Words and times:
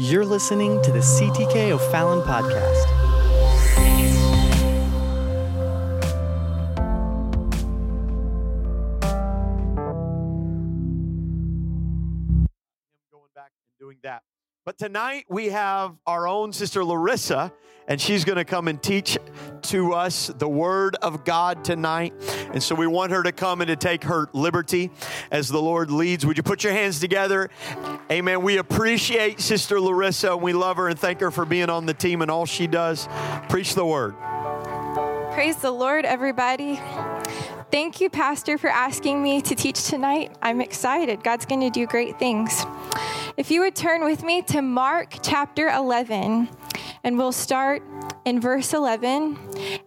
You're 0.00 0.24
listening 0.24 0.80
to 0.82 0.92
the 0.92 1.00
CTK 1.00 1.72
O'Fallon 1.72 2.20
podcast. 2.20 3.07
Tonight 14.78 15.24
we 15.28 15.48
have 15.48 15.96
our 16.06 16.28
own 16.28 16.52
sister 16.52 16.84
Larissa, 16.84 17.52
and 17.88 18.00
she's 18.00 18.24
going 18.24 18.36
to 18.36 18.44
come 18.44 18.68
and 18.68 18.80
teach 18.80 19.18
to 19.62 19.92
us 19.92 20.28
the 20.38 20.48
Word 20.48 20.94
of 21.02 21.24
God 21.24 21.64
tonight. 21.64 22.14
And 22.52 22.62
so 22.62 22.76
we 22.76 22.86
want 22.86 23.10
her 23.10 23.24
to 23.24 23.32
come 23.32 23.60
and 23.60 23.68
to 23.68 23.76
take 23.76 24.04
her 24.04 24.28
liberty 24.32 24.92
as 25.32 25.48
the 25.48 25.60
Lord 25.60 25.90
leads. 25.90 26.24
Would 26.24 26.36
you 26.36 26.44
put 26.44 26.62
your 26.62 26.72
hands 26.72 27.00
together? 27.00 27.50
Amen. 28.10 28.42
We 28.42 28.58
appreciate 28.58 29.40
Sister 29.40 29.80
Larissa, 29.80 30.34
and 30.34 30.42
we 30.42 30.52
love 30.52 30.76
her 30.76 30.88
and 30.88 30.98
thank 30.98 31.20
her 31.20 31.32
for 31.32 31.44
being 31.44 31.70
on 31.70 31.86
the 31.86 31.94
team 31.94 32.22
and 32.22 32.30
all 32.30 32.46
she 32.46 32.68
does. 32.68 33.08
Preach 33.48 33.74
the 33.74 33.84
Word. 33.84 34.14
Praise 35.32 35.56
the 35.56 35.72
Lord, 35.72 36.04
everybody. 36.04 36.80
Thank 37.72 38.00
you, 38.00 38.10
Pastor, 38.10 38.56
for 38.58 38.70
asking 38.70 39.22
me 39.22 39.42
to 39.42 39.54
teach 39.56 39.84
tonight. 39.84 40.36
I'm 40.40 40.60
excited. 40.60 41.24
God's 41.24 41.46
going 41.46 41.60
to 41.62 41.70
do 41.70 41.86
great 41.86 42.18
things. 42.18 42.64
If 43.38 43.52
you 43.52 43.60
would 43.60 43.76
turn 43.76 44.04
with 44.04 44.24
me 44.24 44.42
to 44.42 44.60
Mark 44.60 45.18
chapter 45.22 45.68
11, 45.68 46.48
and 47.04 47.16
we'll 47.16 47.30
start 47.30 47.84
in 48.24 48.40
verse 48.40 48.74
11. 48.74 49.38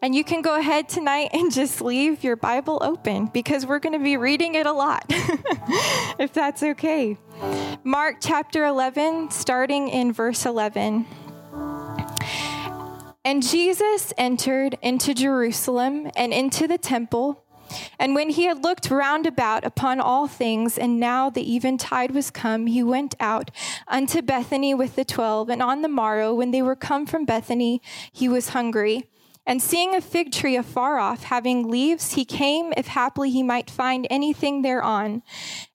And 0.01 0.15
you 0.15 0.23
can 0.23 0.41
go 0.41 0.57
ahead 0.57 0.87
tonight 0.87 1.31
and 1.33 1.51
just 1.51 1.81
leave 1.81 2.23
your 2.23 2.37
Bible 2.37 2.77
open 2.79 3.25
because 3.25 3.65
we're 3.65 3.79
going 3.79 3.91
to 3.91 4.01
be 4.01 4.15
reading 4.15 4.55
it 4.55 4.67
a 4.67 4.71
lot, 4.71 5.03
if 6.17 6.31
that's 6.31 6.63
okay. 6.63 7.17
Mark 7.83 8.19
chapter 8.21 8.63
11, 8.63 9.31
starting 9.31 9.89
in 9.89 10.13
verse 10.13 10.45
11. 10.45 11.05
And 13.25 13.45
Jesus 13.45 14.13
entered 14.17 14.77
into 14.81 15.13
Jerusalem 15.13 16.09
and 16.15 16.31
into 16.31 16.69
the 16.69 16.77
temple. 16.77 17.43
And 17.99 18.15
when 18.15 18.29
he 18.29 18.45
had 18.45 18.63
looked 18.63 18.89
round 18.89 19.25
about 19.25 19.63
upon 19.63 19.99
all 19.99 20.27
things, 20.27 20.77
and 20.77 20.99
now 20.99 21.29
the 21.29 21.55
eventide 21.55 22.11
was 22.11 22.29
come, 22.29 22.67
he 22.67 22.83
went 22.83 23.15
out 23.19 23.51
unto 23.87 24.21
Bethany 24.21 24.73
with 24.73 24.95
the 24.95 25.05
twelve. 25.05 25.49
And 25.49 25.61
on 25.61 25.81
the 25.81 25.87
morrow, 25.87 26.33
when 26.33 26.51
they 26.51 26.61
were 26.61 26.75
come 26.75 27.05
from 27.05 27.25
Bethany, 27.25 27.81
he 28.11 28.27
was 28.27 28.49
hungry. 28.49 29.07
And 29.45 29.61
seeing 29.61 29.95
a 29.95 30.01
fig 30.01 30.31
tree 30.31 30.55
afar 30.55 30.99
off, 30.99 31.23
having 31.23 31.69
leaves, 31.69 32.13
he 32.13 32.25
came, 32.25 32.73
if 32.77 32.87
haply 32.87 33.31
he 33.31 33.41
might 33.41 33.71
find 33.71 34.05
anything 34.09 34.61
thereon. 34.61 35.23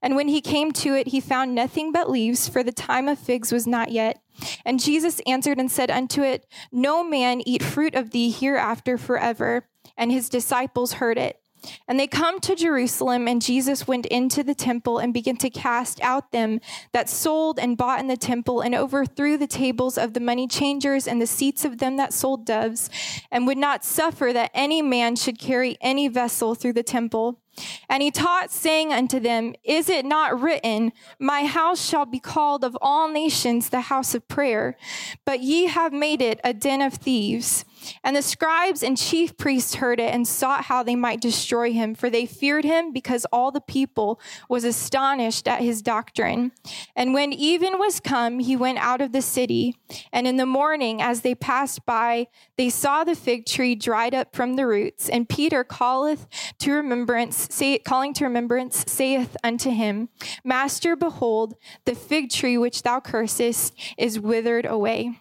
And 0.01 0.15
when 0.15 0.29
he 0.29 0.41
came 0.41 0.71
to 0.73 0.95
it, 0.95 1.09
he 1.09 1.21
found 1.21 1.55
nothing 1.55 1.91
but 1.91 2.09
leaves, 2.09 2.49
for 2.49 2.63
the 2.63 2.73
time 2.73 3.09
of 3.09 3.19
figs 3.19 3.51
was 3.51 3.67
not 3.67 3.91
yet. 3.91 4.23
And 4.65 4.79
Jesus 4.79 5.21
answered 5.27 5.59
and 5.59 5.71
said 5.71 5.91
unto 5.91 6.23
it, 6.23 6.47
No 6.71 7.03
man 7.03 7.43
eat 7.45 7.63
fruit 7.63 7.95
of 7.97 8.11
thee 8.11 8.31
hereafter 8.31 8.97
forever. 8.97 9.69
And 9.97 10.13
his 10.13 10.29
disciples 10.29 10.95
heard 10.95 11.19
it. 11.19 11.41
And 11.89 11.99
they 11.99 12.07
come 12.07 12.41
to 12.41 12.55
Jerusalem, 12.55 13.29
and 13.29 13.43
Jesus 13.43 13.87
went 13.87 14.07
into 14.07 14.43
the 14.43 14.55
temple 14.55 14.99
and 14.99 15.13
began 15.13 15.37
to 15.39 15.51
cast 15.51 16.01
out 16.01 16.33
them 16.33 16.61
that 16.93 17.09
sold 17.09 17.59
and 17.59 17.77
bought 17.77 18.01
in 18.01 18.07
the 18.07 18.17
temple, 18.17 18.61
and 18.61 18.75
overthrew 18.75 19.37
the 19.37 19.47
tables 19.47 19.99
of 19.99 20.15
the 20.15 20.21
money 20.21 20.47
changers 20.47 21.07
and 21.07 21.21
the 21.21 21.27
seats 21.27 21.65
of 21.65 21.79
them 21.79 21.97
that 21.97 22.13
sold 22.13 22.45
doves, 22.47 22.91
and 23.31 23.47
would 23.47 23.59
not 23.59 23.85
suffer 23.85 24.33
that 24.33 24.51
any 24.55 24.83
man 24.83 25.17
should 25.17 25.39
carry 25.39 25.77
any 25.81 26.09
vessel 26.09 26.55
through 26.55 26.73
the 26.75 26.83
temple. 26.83 27.41
And 27.89 28.03
he 28.03 28.11
taught, 28.11 28.51
saying 28.51 28.93
unto 28.93 29.19
them, 29.19 29.55
Is 29.65 29.89
it 29.89 30.05
not 30.05 30.41
written, 30.41 30.93
My 31.19 31.47
house 31.47 31.83
shall 31.83 32.05
be 32.05 32.21
called 32.21 32.65
of 32.65 32.77
all 32.81 33.09
nations 33.09 33.71
the 33.71 33.83
house 33.83 34.15
of 34.15 34.29
prayer? 34.29 34.77
But 35.25 35.41
ye 35.41 35.67
have 35.67 35.93
made 35.93 36.21
it 36.21 36.41
a 36.45 36.53
den 36.53 36.83
of 36.83 36.95
thieves. 36.95 37.65
And 38.03 38.17
the 38.17 38.23
scribes 38.23 38.83
and 38.83 38.97
chief 38.97 39.37
priests 39.37 39.77
heard 39.77 40.01
it 40.01 40.13
and 40.13 40.27
sought 40.27 40.65
how 40.65 40.83
they 40.83 40.97
might 40.97 41.21
destroy 41.21 41.73
him, 41.73 41.95
for 41.95 42.11
they 42.11 42.27
feared 42.27 42.65
him 42.65 42.93
because 42.93 43.27
all 43.33 43.51
the 43.51 43.61
people 43.61 44.21
was 44.49 44.65
astonished 44.65 45.49
at 45.49 45.61
his 45.61 45.83
doctrine. 45.83 46.53
And 46.95 47.15
when 47.15 47.33
even 47.33 47.79
was 47.79 48.01
come, 48.01 48.39
he 48.39 48.57
went 48.57 48.79
out 48.79 49.01
of 49.01 49.13
the 49.13 49.23
city. 49.23 49.77
And 50.13 50.27
in 50.27 50.37
the 50.37 50.47
morning, 50.47 51.01
as 51.03 51.21
they 51.21 51.35
passed 51.35 51.85
by, 51.87 52.29
they 52.57 52.71
saw 52.71 53.05
the 53.05 53.15
fig 53.15 53.47
tree 53.47 53.75
dried 53.75 54.15
up 54.15 54.35
from 54.35 54.55
the 54.55 54.67
roots. 54.67 55.09
And 55.09 55.29
Peter 55.29 55.65
calleth 55.65 56.27
to 56.59 56.73
remembrance, 56.73 57.49
say, 57.51 57.79
calling 57.79 58.15
to 58.15 58.25
remembrance, 58.25 58.85
saith 58.87 59.37
unto 59.45 59.71
him, 59.71 60.09
Master, 60.45 60.97
behold, 60.97 61.55
the 61.85 61.95
fig 61.95 62.31
tree 62.31 62.59
which 62.59 62.83
thou 62.83 63.01
cursest 63.01 63.75
is 63.97 64.19
withered 64.19 64.67
away. 64.67 65.21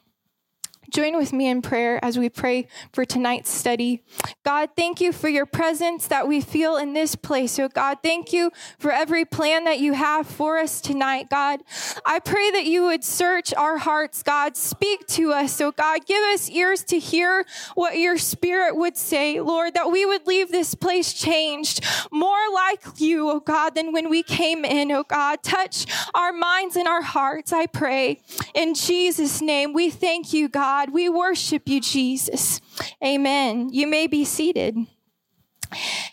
Join 0.96 1.18
with 1.18 1.34
me 1.34 1.50
in 1.50 1.62
prayer 1.62 2.00
as 2.02 2.18
we 2.18 2.30
pray 2.30 2.70
for 2.94 3.04
tonight's 3.04 3.50
study. 3.50 4.02
God, 4.46 4.70
thank 4.78 5.02
you 5.02 5.12
for 5.12 5.28
your 5.28 5.46
presence 5.46 6.08
that 6.08 6.26
we 6.26 6.40
feel 6.40 6.78
in 6.78 6.94
this 6.94 7.16
place. 7.18 7.52
So, 7.52 7.68
God, 7.68 7.98
thank 8.02 8.32
you 8.32 8.50
for 8.80 8.94
every 8.94 9.26
plan 9.26 9.66
that 9.66 9.80
you 9.80 9.92
have 9.92 10.26
for 10.26 10.58
us 10.58 10.80
tonight, 10.80 11.30
God. 11.30 11.60
I 12.06 12.20
pray 12.20 12.50
that 12.52 12.64
you 12.64 12.84
would 12.84 13.04
search 13.04 13.54
our 13.56 13.78
hearts, 13.78 14.24
God. 14.24 14.56
Speak 14.56 15.06
to 15.08 15.34
us. 15.34 15.52
So, 15.52 15.74
God, 15.74 16.06
give 16.06 16.24
us 16.34 16.50
ears 16.50 16.82
to 16.86 16.98
hear 16.98 17.46
what 17.74 17.98
your 17.98 18.18
spirit 18.18 18.78
would 18.78 18.96
say, 18.96 19.42
Lord, 19.42 19.74
that 19.74 19.92
we 19.92 20.06
would 20.06 20.26
leave 20.26 20.50
this 20.50 20.76
place 20.76 21.12
changed, 21.12 21.84
more 22.10 22.40
like 22.54 22.82
you, 23.00 23.30
oh 23.30 23.42
God, 23.42 23.76
than 23.76 23.92
when 23.92 24.10
we 24.10 24.24
came 24.24 24.64
in, 24.64 24.94
oh 24.94 25.04
God. 25.04 25.44
Touch 25.44 25.88
our 26.14 26.32
minds 26.32 26.78
and 26.78 26.88
our 26.88 27.02
hearts, 27.02 27.52
I 27.52 27.66
pray. 27.66 28.22
In 28.54 28.76
Jesus' 28.76 29.42
name, 29.42 29.74
we 29.74 29.90
thank 29.90 30.32
you, 30.32 30.48
God. 30.48 30.85
God. 30.86 30.94
We 30.94 31.10
worship 31.10 31.68
you, 31.68 31.82
Jesus. 31.82 32.62
Amen. 33.04 33.70
You 33.72 33.88
may 33.88 34.08
be 34.08 34.26
seated. 34.26 34.78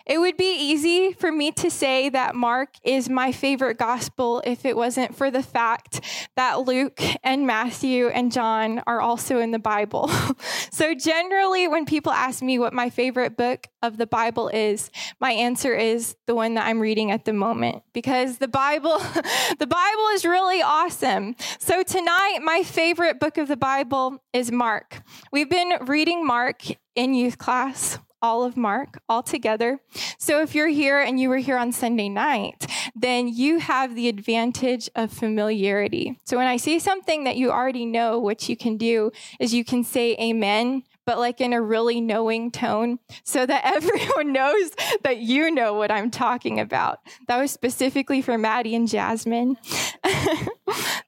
It 0.06 0.18
would 0.18 0.36
be 0.36 0.56
easy 0.58 1.12
for 1.12 1.30
me 1.30 1.52
to 1.52 1.70
say 1.70 2.08
that 2.08 2.34
Mark 2.34 2.70
is 2.82 3.08
my 3.08 3.32
favorite 3.32 3.78
gospel 3.78 4.42
if 4.44 4.64
it 4.64 4.76
wasn't 4.76 5.16
for 5.16 5.30
the 5.30 5.42
fact 5.42 6.00
that 6.36 6.60
Luke 6.66 7.00
and 7.22 7.46
Matthew 7.46 8.08
and 8.08 8.32
John 8.32 8.82
are 8.86 9.00
also 9.00 9.38
in 9.38 9.52
the 9.52 9.58
Bible. 9.58 10.08
so, 10.70 10.94
generally, 10.94 11.68
when 11.68 11.86
people 11.86 12.12
ask 12.12 12.42
me 12.42 12.58
what 12.58 12.72
my 12.72 12.90
favorite 12.90 13.36
book 13.36 13.68
of 13.82 13.96
the 13.96 14.06
Bible 14.06 14.48
is, 14.48 14.90
my 15.20 15.32
answer 15.32 15.74
is 15.74 16.16
the 16.26 16.34
one 16.34 16.54
that 16.54 16.66
I'm 16.66 16.80
reading 16.80 17.10
at 17.10 17.24
the 17.24 17.32
moment 17.32 17.82
because 17.92 18.38
the 18.38 18.48
Bible 18.48 18.98
the 19.58 19.66
Bible 19.66 20.06
is 20.12 20.24
really 20.24 20.62
awesome. 20.62 21.36
So, 21.58 21.82
tonight 21.82 22.40
my 22.42 22.62
favorite 22.64 23.20
book 23.20 23.38
of 23.38 23.48
the 23.48 23.56
Bible 23.56 24.22
is 24.32 24.50
Mark. 24.50 25.02
We've 25.32 25.50
been 25.50 25.74
reading 25.82 26.26
Mark 26.26 26.64
in 26.94 27.14
youth 27.14 27.38
class 27.38 27.98
all 28.22 28.44
of 28.44 28.56
Mark 28.56 29.00
all 29.08 29.22
together. 29.22 29.80
So 30.16 30.40
if 30.40 30.54
you're 30.54 30.68
here 30.68 31.00
and 31.00 31.18
you 31.18 31.28
were 31.28 31.38
here 31.38 31.58
on 31.58 31.72
Sunday 31.72 32.08
night, 32.08 32.66
then 32.94 33.28
you 33.28 33.58
have 33.58 33.94
the 33.94 34.08
advantage 34.08 34.88
of 34.94 35.12
familiarity. 35.12 36.20
So 36.24 36.36
when 36.36 36.46
I 36.46 36.56
say 36.56 36.78
something 36.78 37.24
that 37.24 37.36
you 37.36 37.50
already 37.50 37.84
know, 37.84 38.18
what 38.18 38.48
you 38.48 38.56
can 38.56 38.76
do 38.76 39.10
is 39.40 39.52
you 39.52 39.64
can 39.64 39.82
say 39.84 40.16
amen 40.20 40.84
but 41.06 41.18
like 41.18 41.40
in 41.40 41.52
a 41.52 41.60
really 41.60 42.00
knowing 42.00 42.50
tone 42.50 42.98
so 43.24 43.44
that 43.46 43.64
everyone 43.76 44.32
knows 44.32 44.70
that 45.02 45.18
you 45.18 45.50
know 45.50 45.74
what 45.74 45.90
I'm 45.90 46.10
talking 46.10 46.60
about. 46.60 46.98
That 47.28 47.40
was 47.40 47.50
specifically 47.50 48.22
for 48.22 48.38
Maddie 48.38 48.74
and 48.74 48.88
Jasmine. 48.88 49.56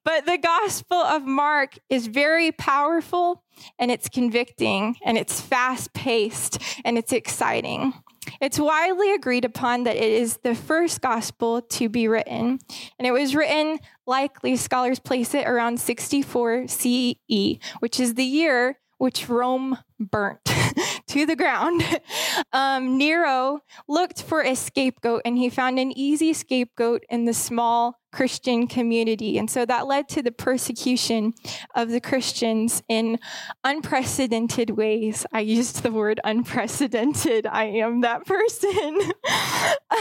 but 0.04 0.26
the 0.26 0.38
Gospel 0.42 0.98
of 0.98 1.24
Mark 1.24 1.78
is 1.88 2.06
very 2.06 2.52
powerful 2.52 3.42
and 3.78 3.90
it's 3.90 4.08
convicting 4.08 4.96
and 5.04 5.16
it's 5.16 5.40
fast 5.40 5.92
paced 5.92 6.58
and 6.84 6.98
it's 6.98 7.12
exciting. 7.12 7.94
It's 8.40 8.58
widely 8.58 9.12
agreed 9.12 9.44
upon 9.44 9.84
that 9.84 9.96
it 9.96 10.10
is 10.10 10.38
the 10.38 10.54
first 10.54 11.00
gospel 11.00 11.60
to 11.60 11.88
be 11.88 12.08
written, 12.08 12.58
and 12.98 13.06
it 13.06 13.12
was 13.12 13.34
written, 13.34 13.78
likely 14.06 14.56
scholars 14.56 14.98
place 14.98 15.34
it 15.34 15.46
around 15.46 15.78
64 15.78 16.68
CE, 16.68 17.58
which 17.80 18.00
is 18.00 18.14
the 18.14 18.24
year 18.24 18.78
which 19.04 19.28
Rome 19.28 19.76
burnt 20.00 20.40
to 21.08 21.26
the 21.26 21.36
ground. 21.36 21.84
Um, 22.52 22.98
Nero 22.98 23.60
looked 23.88 24.22
for 24.22 24.42
a 24.42 24.54
scapegoat 24.54 25.22
and 25.24 25.36
he 25.36 25.48
found 25.48 25.78
an 25.78 25.96
easy 25.96 26.32
scapegoat 26.32 27.04
in 27.08 27.24
the 27.24 27.34
small 27.34 28.00
Christian 28.12 28.68
community. 28.68 29.38
And 29.38 29.50
so 29.50 29.66
that 29.66 29.86
led 29.88 30.08
to 30.10 30.22
the 30.22 30.30
persecution 30.30 31.32
of 31.74 31.90
the 31.90 32.00
Christians 32.00 32.82
in 32.88 33.18
unprecedented 33.64 34.70
ways. 34.70 35.26
I 35.32 35.40
used 35.40 35.82
the 35.82 35.90
word 35.90 36.20
unprecedented. 36.22 37.46
I 37.46 37.64
am 37.64 38.02
that 38.02 38.24
person. 38.26 38.98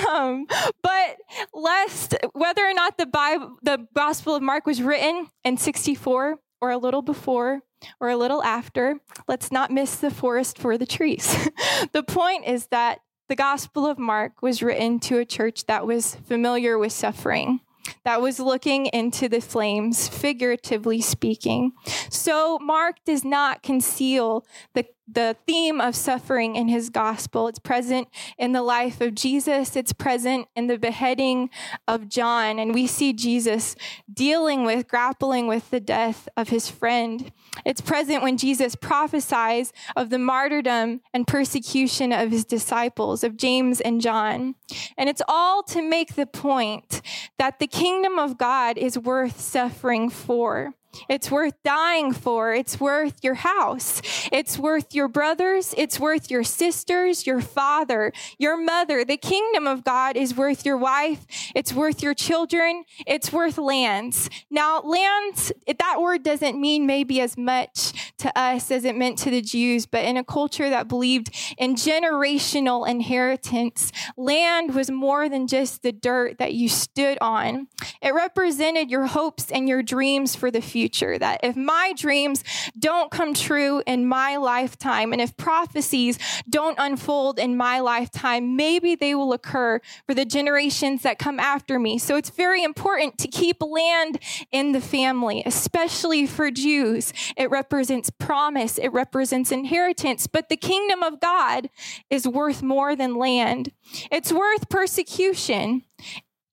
um, 0.10 0.46
but 0.84 1.18
lest 1.54 2.16
whether 2.34 2.64
or 2.64 2.74
not 2.74 2.98
the 2.98 3.08
Bible, 3.08 3.58
the 3.64 3.88
Gospel 3.96 4.36
of 4.36 4.44
Mark 4.44 4.68
was 4.68 4.82
written 4.82 5.28
in 5.44 5.58
64 5.58 6.38
or 6.64 6.72
a 6.72 6.78
little 6.78 7.02
before 7.02 7.60
or 8.00 8.08
a 8.08 8.16
little 8.16 8.42
after, 8.42 9.02
let's 9.28 9.52
not 9.52 9.70
miss 9.70 9.98
the 9.98 10.10
forest 10.10 10.58
for 10.58 10.78
the 10.78 10.86
trees. 10.86 11.50
the 11.92 12.04
point 12.04 12.46
is 12.48 12.68
that 12.68 13.00
the 13.28 13.36
Gospel 13.36 13.86
of 13.86 14.00
Mark 14.00 14.42
was 14.42 14.64
written 14.64 14.98
to 15.02 15.18
a 15.18 15.26
church 15.26 15.66
that 15.66 15.86
was 15.86 16.16
familiar 16.16 16.78
with 16.78 16.94
suffering. 16.94 17.60
that 18.06 18.22
was 18.22 18.40
looking 18.40 18.86
into 18.94 19.28
the 19.28 19.42
flames, 19.42 20.08
figuratively 20.08 21.02
speaking. 21.02 21.74
So 22.10 22.58
Mark 22.60 22.96
does 23.06 23.26
not 23.26 23.62
conceal 23.62 24.46
the 24.74 24.86
the 25.08 25.36
theme 25.46 25.82
of 25.82 25.96
suffering 25.96 26.56
in 26.56 26.68
his 26.68 26.90
gospel. 26.90 27.48
It's 27.48 27.60
present 27.60 28.08
in 28.38 28.54
the 28.54 28.62
life 28.62 29.02
of 29.02 29.16
Jesus, 29.16 29.76
it's 29.76 29.94
present 29.94 30.48
in 30.56 30.68
the 30.68 30.78
beheading 30.78 31.50
of 31.88 32.08
John. 32.08 32.60
And 32.60 32.74
we 32.74 32.88
see 32.88 33.14
Jesus 33.14 33.76
dealing 34.12 34.64
with, 34.64 34.88
grappling 34.88 35.48
with 35.48 35.70
the 35.70 35.80
death 35.80 36.28
of 36.38 36.50
his 36.50 36.70
friend. 36.70 37.32
It's 37.66 37.82
present 37.82 38.24
when 38.24 38.38
Jesus 38.38 38.76
prophesies 38.76 39.74
of 39.96 40.10
the 40.10 40.20
martyrdom 40.20 41.02
and 41.14 41.28
persecution 41.28 42.12
of 42.12 42.32
his 42.32 42.46
disciples, 42.46 43.24
of 43.24 43.38
James 43.38 43.82
and 43.82 44.02
John. 44.02 44.56
And 44.98 45.10
it's 45.10 45.22
all 45.28 45.64
to 45.64 45.82
make 45.82 46.16
the 46.16 46.26
point 46.26 47.02
that 47.38 47.60
the 47.60 47.68
kingdom 47.68 48.18
of 48.18 48.38
God 48.38 48.78
is 48.78 48.98
worth 48.98 49.40
suffering 49.40 50.10
for. 50.10 50.74
It's 51.10 51.32
worth 51.32 51.54
dying 51.64 52.14
for. 52.14 52.54
It's 52.54 52.80
worth 52.80 53.24
your 53.24 53.34
house. 53.36 54.02
It's 54.32 54.58
worth 54.58 54.94
your 54.94 55.08
brothers. 55.08 55.74
It's 55.78 56.00
worth 56.00 56.30
your 56.30 56.44
sisters, 56.44 57.26
your 57.26 57.42
father, 57.42 58.14
your 58.38 58.58
mother. 58.58 59.04
The 59.04 59.18
kingdom 59.18 59.68
of 59.68 59.84
God 59.84 60.16
is 60.16 60.36
worth 60.36 60.66
your 60.66 60.78
wife. 60.78 61.26
It's 61.56 61.74
worth 61.74 62.02
your 62.02 62.14
children. 62.14 62.84
It's 63.08 63.32
worth 63.32 63.58
lands. 63.58 64.30
Now, 64.50 64.82
lands, 64.82 65.52
that 65.68 66.02
word 66.02 66.24
doesn't 66.24 66.60
mean 66.60 66.86
maybe 66.86 67.22
as 67.22 67.38
much 67.38 68.14
to 68.20 68.38
us 68.38 68.72
as 68.72 68.86
it 68.86 68.96
meant 68.96 69.18
to 69.20 69.32
the 69.32 69.42
Jews, 69.42 69.86
but 69.86 70.06
in 70.06 70.18
a 70.18 70.24
culture 70.24 70.70
that 70.70 70.88
believed 70.88 71.30
in 71.58 71.76
generational 71.76 72.88
inheritance, 72.88 73.92
land 74.16 74.76
was 74.76 74.90
more 74.90 75.28
than 75.28 75.48
just 75.48 75.82
the 75.82 75.92
dirt 75.92 76.38
that 76.38 76.54
you 76.54 76.70
stood 76.70 77.18
on. 77.20 77.68
It 78.02 78.14
represented 78.14 78.90
your 78.90 79.08
hopes 79.08 79.52
and 79.52 79.68
your 79.68 79.84
dreams 79.84 80.36
for 80.36 80.52
the 80.52 80.62
future 80.62 80.83
future. 80.84 81.18
That 81.18 81.40
if 81.44 81.56
my 81.56 81.94
dreams 81.96 82.44
don't 82.78 83.10
come 83.10 83.34
true 83.34 83.82
in 83.88 84.06
my 84.06 84.36
lifetime, 84.36 85.14
and 85.14 85.22
if 85.22 85.38
prophecies 85.38 86.20
don't 86.50 86.78
unfold 86.78 87.40
in 87.40 87.56
my 87.56 87.80
lifetime, 87.80 88.58
maybe 88.58 88.96
they 88.96 89.16
will 89.16 89.32
occur 89.32 89.80
for 90.06 90.14
the 90.14 90.26
generations 90.26 91.04
that 91.04 91.18
come 91.20 91.40
after 91.40 91.80
me. 91.80 91.98
So 91.98 92.18
it's 92.18 92.30
very 92.30 92.64
important 92.64 93.18
to 93.20 93.30
keep 93.30 93.62
land 93.62 94.20
in 94.52 94.74
the 94.74 94.82
family, 94.82 95.42
especially 95.46 96.28
for 96.28 96.52
Jews. 96.52 97.14
It 97.38 97.50
represents 97.50 98.10
promise, 98.10 98.78
it 98.78 98.90
represents 98.90 99.52
inheritance, 99.52 100.28
but 100.28 100.50
the 100.50 100.58
kingdom 100.58 101.02
of 101.02 101.22
God 101.22 101.70
is 102.10 102.28
worth 102.28 102.62
more 102.62 102.94
than 102.94 103.16
land. 103.16 103.72
It's 104.12 104.34
worth 104.34 104.68
persecution 104.68 105.84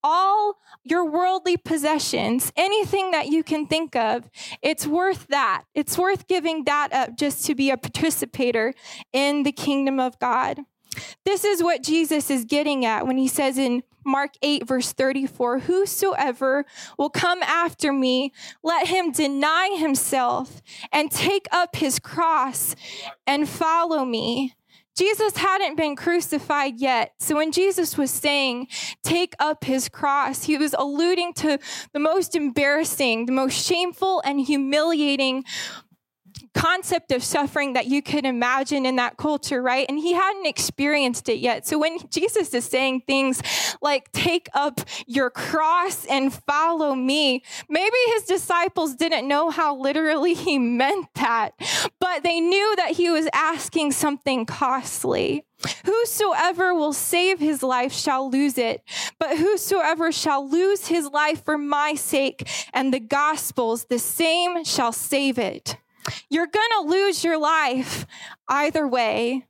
all 0.02 0.58
your 0.84 1.04
worldly 1.04 1.56
possessions, 1.56 2.52
anything 2.56 3.10
that 3.10 3.28
you 3.28 3.42
can 3.42 3.66
think 3.66 3.94
of, 3.96 4.28
it's 4.62 4.86
worth 4.86 5.26
that. 5.28 5.64
It's 5.74 5.98
worth 5.98 6.26
giving 6.26 6.64
that 6.64 6.92
up 6.92 7.16
just 7.16 7.44
to 7.46 7.54
be 7.54 7.70
a 7.70 7.76
participator 7.76 8.74
in 9.12 9.42
the 9.42 9.52
kingdom 9.52 10.00
of 10.00 10.18
God. 10.18 10.60
This 11.24 11.44
is 11.44 11.62
what 11.62 11.82
Jesus 11.82 12.30
is 12.30 12.44
getting 12.44 12.84
at 12.84 13.06
when 13.06 13.18
he 13.18 13.28
says 13.28 13.58
in 13.58 13.82
Mark 14.04 14.32
8, 14.42 14.66
verse 14.66 14.92
34 14.92 15.60
Whosoever 15.60 16.64
will 16.98 17.10
come 17.10 17.42
after 17.42 17.92
me, 17.92 18.32
let 18.62 18.88
him 18.88 19.12
deny 19.12 19.76
himself 19.78 20.62
and 20.90 21.10
take 21.10 21.46
up 21.52 21.76
his 21.76 21.98
cross 21.98 22.74
and 23.26 23.48
follow 23.48 24.04
me. 24.04 24.54
Jesus 24.96 25.36
hadn't 25.36 25.76
been 25.76 25.96
crucified 25.96 26.78
yet. 26.78 27.14
So 27.18 27.36
when 27.36 27.52
Jesus 27.52 27.96
was 27.96 28.10
saying, 28.10 28.68
take 29.02 29.34
up 29.38 29.64
his 29.64 29.88
cross, 29.88 30.44
he 30.44 30.56
was 30.58 30.74
alluding 30.76 31.32
to 31.34 31.58
the 31.92 32.00
most 32.00 32.36
embarrassing, 32.36 33.26
the 33.26 33.32
most 33.32 33.64
shameful 33.64 34.20
and 34.24 34.40
humiliating 34.40 35.44
concept 36.54 37.12
of 37.12 37.22
suffering 37.22 37.74
that 37.74 37.86
you 37.86 38.02
could 38.02 38.24
imagine 38.24 38.84
in 38.84 38.96
that 38.96 39.16
culture, 39.16 39.62
right? 39.62 39.86
And 39.88 39.98
he 39.98 40.12
hadn't 40.12 40.46
experienced 40.46 41.28
it 41.28 41.38
yet. 41.38 41.66
So 41.66 41.78
when 41.78 41.98
Jesus 42.10 42.52
is 42.54 42.64
saying 42.64 43.02
things 43.06 43.42
like, 43.80 44.10
take 44.12 44.48
up 44.54 44.80
your 45.06 45.30
cross 45.30 46.04
and 46.06 46.32
follow 46.32 46.94
me, 46.94 47.42
maybe 47.68 47.96
his 48.14 48.24
disciples 48.24 48.94
didn't 48.94 49.28
know 49.28 49.50
how 49.50 49.76
literally 49.76 50.34
he 50.34 50.58
meant 50.58 51.06
that, 51.14 51.54
but 51.98 52.22
they 52.22 52.40
knew 52.40 52.76
that 52.76 52.92
he 52.92 53.10
was 53.10 53.28
asking 53.32 53.92
something 53.92 54.46
costly. 54.46 55.44
Whosoever 55.84 56.74
will 56.74 56.94
save 56.94 57.38
his 57.38 57.62
life 57.62 57.92
shall 57.92 58.30
lose 58.30 58.56
it, 58.56 58.82
but 59.18 59.36
whosoever 59.36 60.10
shall 60.10 60.48
lose 60.48 60.86
his 60.86 61.06
life 61.08 61.44
for 61.44 61.58
my 61.58 61.94
sake 61.94 62.48
and 62.72 62.94
the 62.94 63.00
gospel's, 63.00 63.84
the 63.84 63.98
same 63.98 64.64
shall 64.64 64.92
save 64.92 65.38
it. 65.38 65.76
You're 66.28 66.46
going 66.46 66.70
to 66.80 66.88
lose 66.88 67.24
your 67.24 67.38
life 67.38 68.06
either 68.48 68.86
way. 68.86 69.46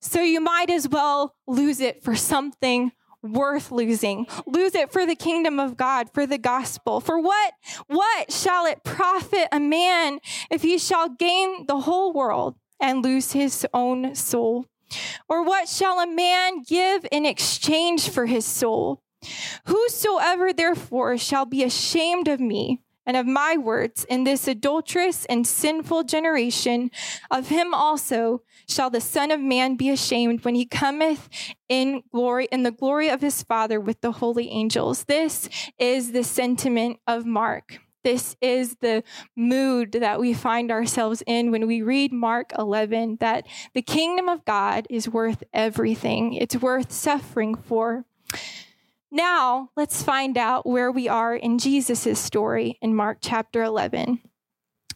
So 0.00 0.20
you 0.20 0.40
might 0.40 0.70
as 0.70 0.88
well 0.88 1.34
lose 1.46 1.80
it 1.80 2.02
for 2.02 2.14
something 2.14 2.92
worth 3.22 3.72
losing. 3.72 4.26
Lose 4.46 4.74
it 4.74 4.92
for 4.92 5.06
the 5.06 5.16
kingdom 5.16 5.58
of 5.58 5.76
God, 5.76 6.10
for 6.12 6.26
the 6.26 6.38
gospel. 6.38 7.00
For 7.00 7.18
what 7.18 7.54
what 7.86 8.30
shall 8.30 8.66
it 8.66 8.84
profit 8.84 9.48
a 9.50 9.60
man 9.60 10.20
if 10.50 10.62
he 10.62 10.78
shall 10.78 11.08
gain 11.08 11.66
the 11.66 11.80
whole 11.80 12.12
world 12.12 12.56
and 12.80 13.02
lose 13.02 13.32
his 13.32 13.66
own 13.72 14.14
soul? 14.14 14.66
Or 15.28 15.42
what 15.42 15.68
shall 15.68 15.98
a 16.00 16.06
man 16.06 16.62
give 16.62 17.06
in 17.10 17.24
exchange 17.24 18.10
for 18.10 18.26
his 18.26 18.44
soul? 18.44 19.02
Whosoever 19.66 20.52
therefore 20.52 21.16
shall 21.16 21.46
be 21.46 21.64
ashamed 21.64 22.28
of 22.28 22.40
me 22.40 22.83
and 23.06 23.16
of 23.16 23.26
my 23.26 23.56
words 23.56 24.04
in 24.04 24.24
this 24.24 24.48
adulterous 24.48 25.24
and 25.26 25.46
sinful 25.46 26.04
generation, 26.04 26.90
of 27.30 27.48
him 27.48 27.74
also 27.74 28.42
shall 28.68 28.90
the 28.90 29.00
Son 29.00 29.30
of 29.30 29.40
Man 29.40 29.76
be 29.76 29.90
ashamed 29.90 30.44
when 30.44 30.54
he 30.54 30.66
cometh 30.66 31.28
in 31.68 32.02
glory, 32.12 32.48
in 32.50 32.62
the 32.62 32.70
glory 32.70 33.08
of 33.08 33.20
his 33.20 33.42
Father 33.42 33.80
with 33.80 34.00
the 34.00 34.12
holy 34.12 34.48
angels. 34.50 35.04
This 35.04 35.48
is 35.78 36.12
the 36.12 36.24
sentiment 36.24 36.98
of 37.06 37.26
Mark. 37.26 37.80
This 38.04 38.36
is 38.42 38.76
the 38.76 39.02
mood 39.34 39.92
that 39.92 40.20
we 40.20 40.34
find 40.34 40.70
ourselves 40.70 41.22
in 41.26 41.50
when 41.50 41.66
we 41.66 41.80
read 41.80 42.12
Mark 42.12 42.52
11 42.58 43.16
that 43.20 43.46
the 43.72 43.80
kingdom 43.80 44.28
of 44.28 44.44
God 44.44 44.86
is 44.90 45.08
worth 45.08 45.42
everything. 45.54 46.34
It's 46.34 46.56
worth 46.56 46.92
suffering 46.92 47.54
for. 47.54 48.04
Now, 49.14 49.70
let's 49.76 50.02
find 50.02 50.36
out 50.36 50.66
where 50.66 50.90
we 50.90 51.06
are 51.06 51.36
in 51.36 51.58
Jesus' 51.58 52.18
story 52.18 52.78
in 52.82 52.96
Mark 52.96 53.18
chapter 53.20 53.62
11. 53.62 54.20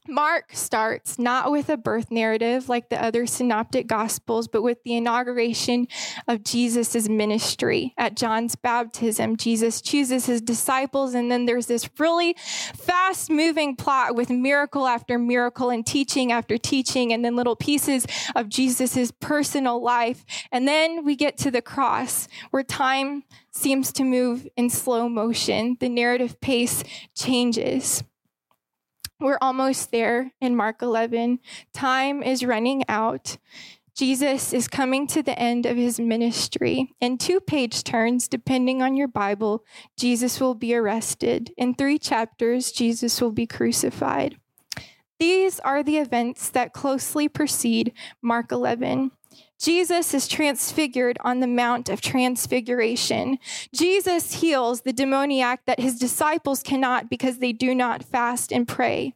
Mark 0.08 0.54
starts 0.54 1.18
not 1.18 1.50
with 1.52 1.68
a 1.68 1.76
birth 1.76 2.10
narrative 2.10 2.68
like 2.68 2.88
the 2.88 3.02
other 3.02 3.26
synoptic 3.26 3.86
gospels, 3.86 4.48
but 4.48 4.62
with 4.62 4.82
the 4.82 4.96
inauguration 4.96 5.86
of 6.26 6.42
Jesus' 6.42 7.08
ministry. 7.08 7.92
At 7.98 8.16
John's 8.16 8.56
baptism, 8.56 9.36
Jesus 9.36 9.82
chooses 9.82 10.24
his 10.24 10.40
disciples, 10.40 11.14
and 11.14 11.30
then 11.30 11.44
there's 11.44 11.66
this 11.66 11.90
really 11.98 12.34
fast 12.74 13.30
moving 13.30 13.76
plot 13.76 14.14
with 14.14 14.30
miracle 14.30 14.86
after 14.86 15.18
miracle 15.18 15.68
and 15.68 15.84
teaching 15.84 16.32
after 16.32 16.56
teaching, 16.56 17.12
and 17.12 17.22
then 17.22 17.36
little 17.36 17.56
pieces 17.56 18.06
of 18.34 18.48
Jesus' 18.48 19.12
personal 19.20 19.82
life. 19.82 20.24
And 20.50 20.66
then 20.66 21.04
we 21.04 21.16
get 21.16 21.36
to 21.38 21.50
the 21.50 21.62
cross 21.62 22.28
where 22.50 22.62
time 22.62 23.24
seems 23.50 23.92
to 23.92 24.04
move 24.04 24.46
in 24.56 24.70
slow 24.70 25.08
motion. 25.08 25.76
The 25.80 25.88
narrative 25.88 26.40
pace 26.40 26.82
changes. 27.14 28.02
We're 29.20 29.38
almost 29.40 29.90
there 29.90 30.30
in 30.40 30.54
Mark 30.54 30.80
11. 30.80 31.40
Time 31.72 32.22
is 32.22 32.44
running 32.44 32.84
out. 32.88 33.36
Jesus 33.96 34.52
is 34.52 34.68
coming 34.68 35.08
to 35.08 35.24
the 35.24 35.36
end 35.36 35.66
of 35.66 35.76
his 35.76 35.98
ministry. 35.98 36.94
In 37.00 37.18
two 37.18 37.40
page 37.40 37.82
turns, 37.82 38.28
depending 38.28 38.80
on 38.80 38.94
your 38.94 39.08
Bible, 39.08 39.64
Jesus 39.96 40.40
will 40.40 40.54
be 40.54 40.72
arrested. 40.72 41.52
In 41.56 41.74
three 41.74 41.98
chapters, 41.98 42.70
Jesus 42.70 43.20
will 43.20 43.32
be 43.32 43.44
crucified. 43.44 44.38
These 45.18 45.58
are 45.60 45.82
the 45.82 45.96
events 45.96 46.48
that 46.50 46.72
closely 46.72 47.28
precede 47.28 47.92
Mark 48.22 48.52
11. 48.52 49.10
Jesus 49.58 50.14
is 50.14 50.28
transfigured 50.28 51.18
on 51.22 51.40
the 51.40 51.46
Mount 51.46 51.88
of 51.88 52.00
Transfiguration. 52.00 53.38
Jesus 53.74 54.34
heals 54.40 54.82
the 54.82 54.92
demoniac 54.92 55.64
that 55.66 55.80
his 55.80 55.98
disciples 55.98 56.62
cannot 56.62 57.10
because 57.10 57.38
they 57.38 57.52
do 57.52 57.74
not 57.74 58.04
fast 58.04 58.52
and 58.52 58.68
pray. 58.68 59.14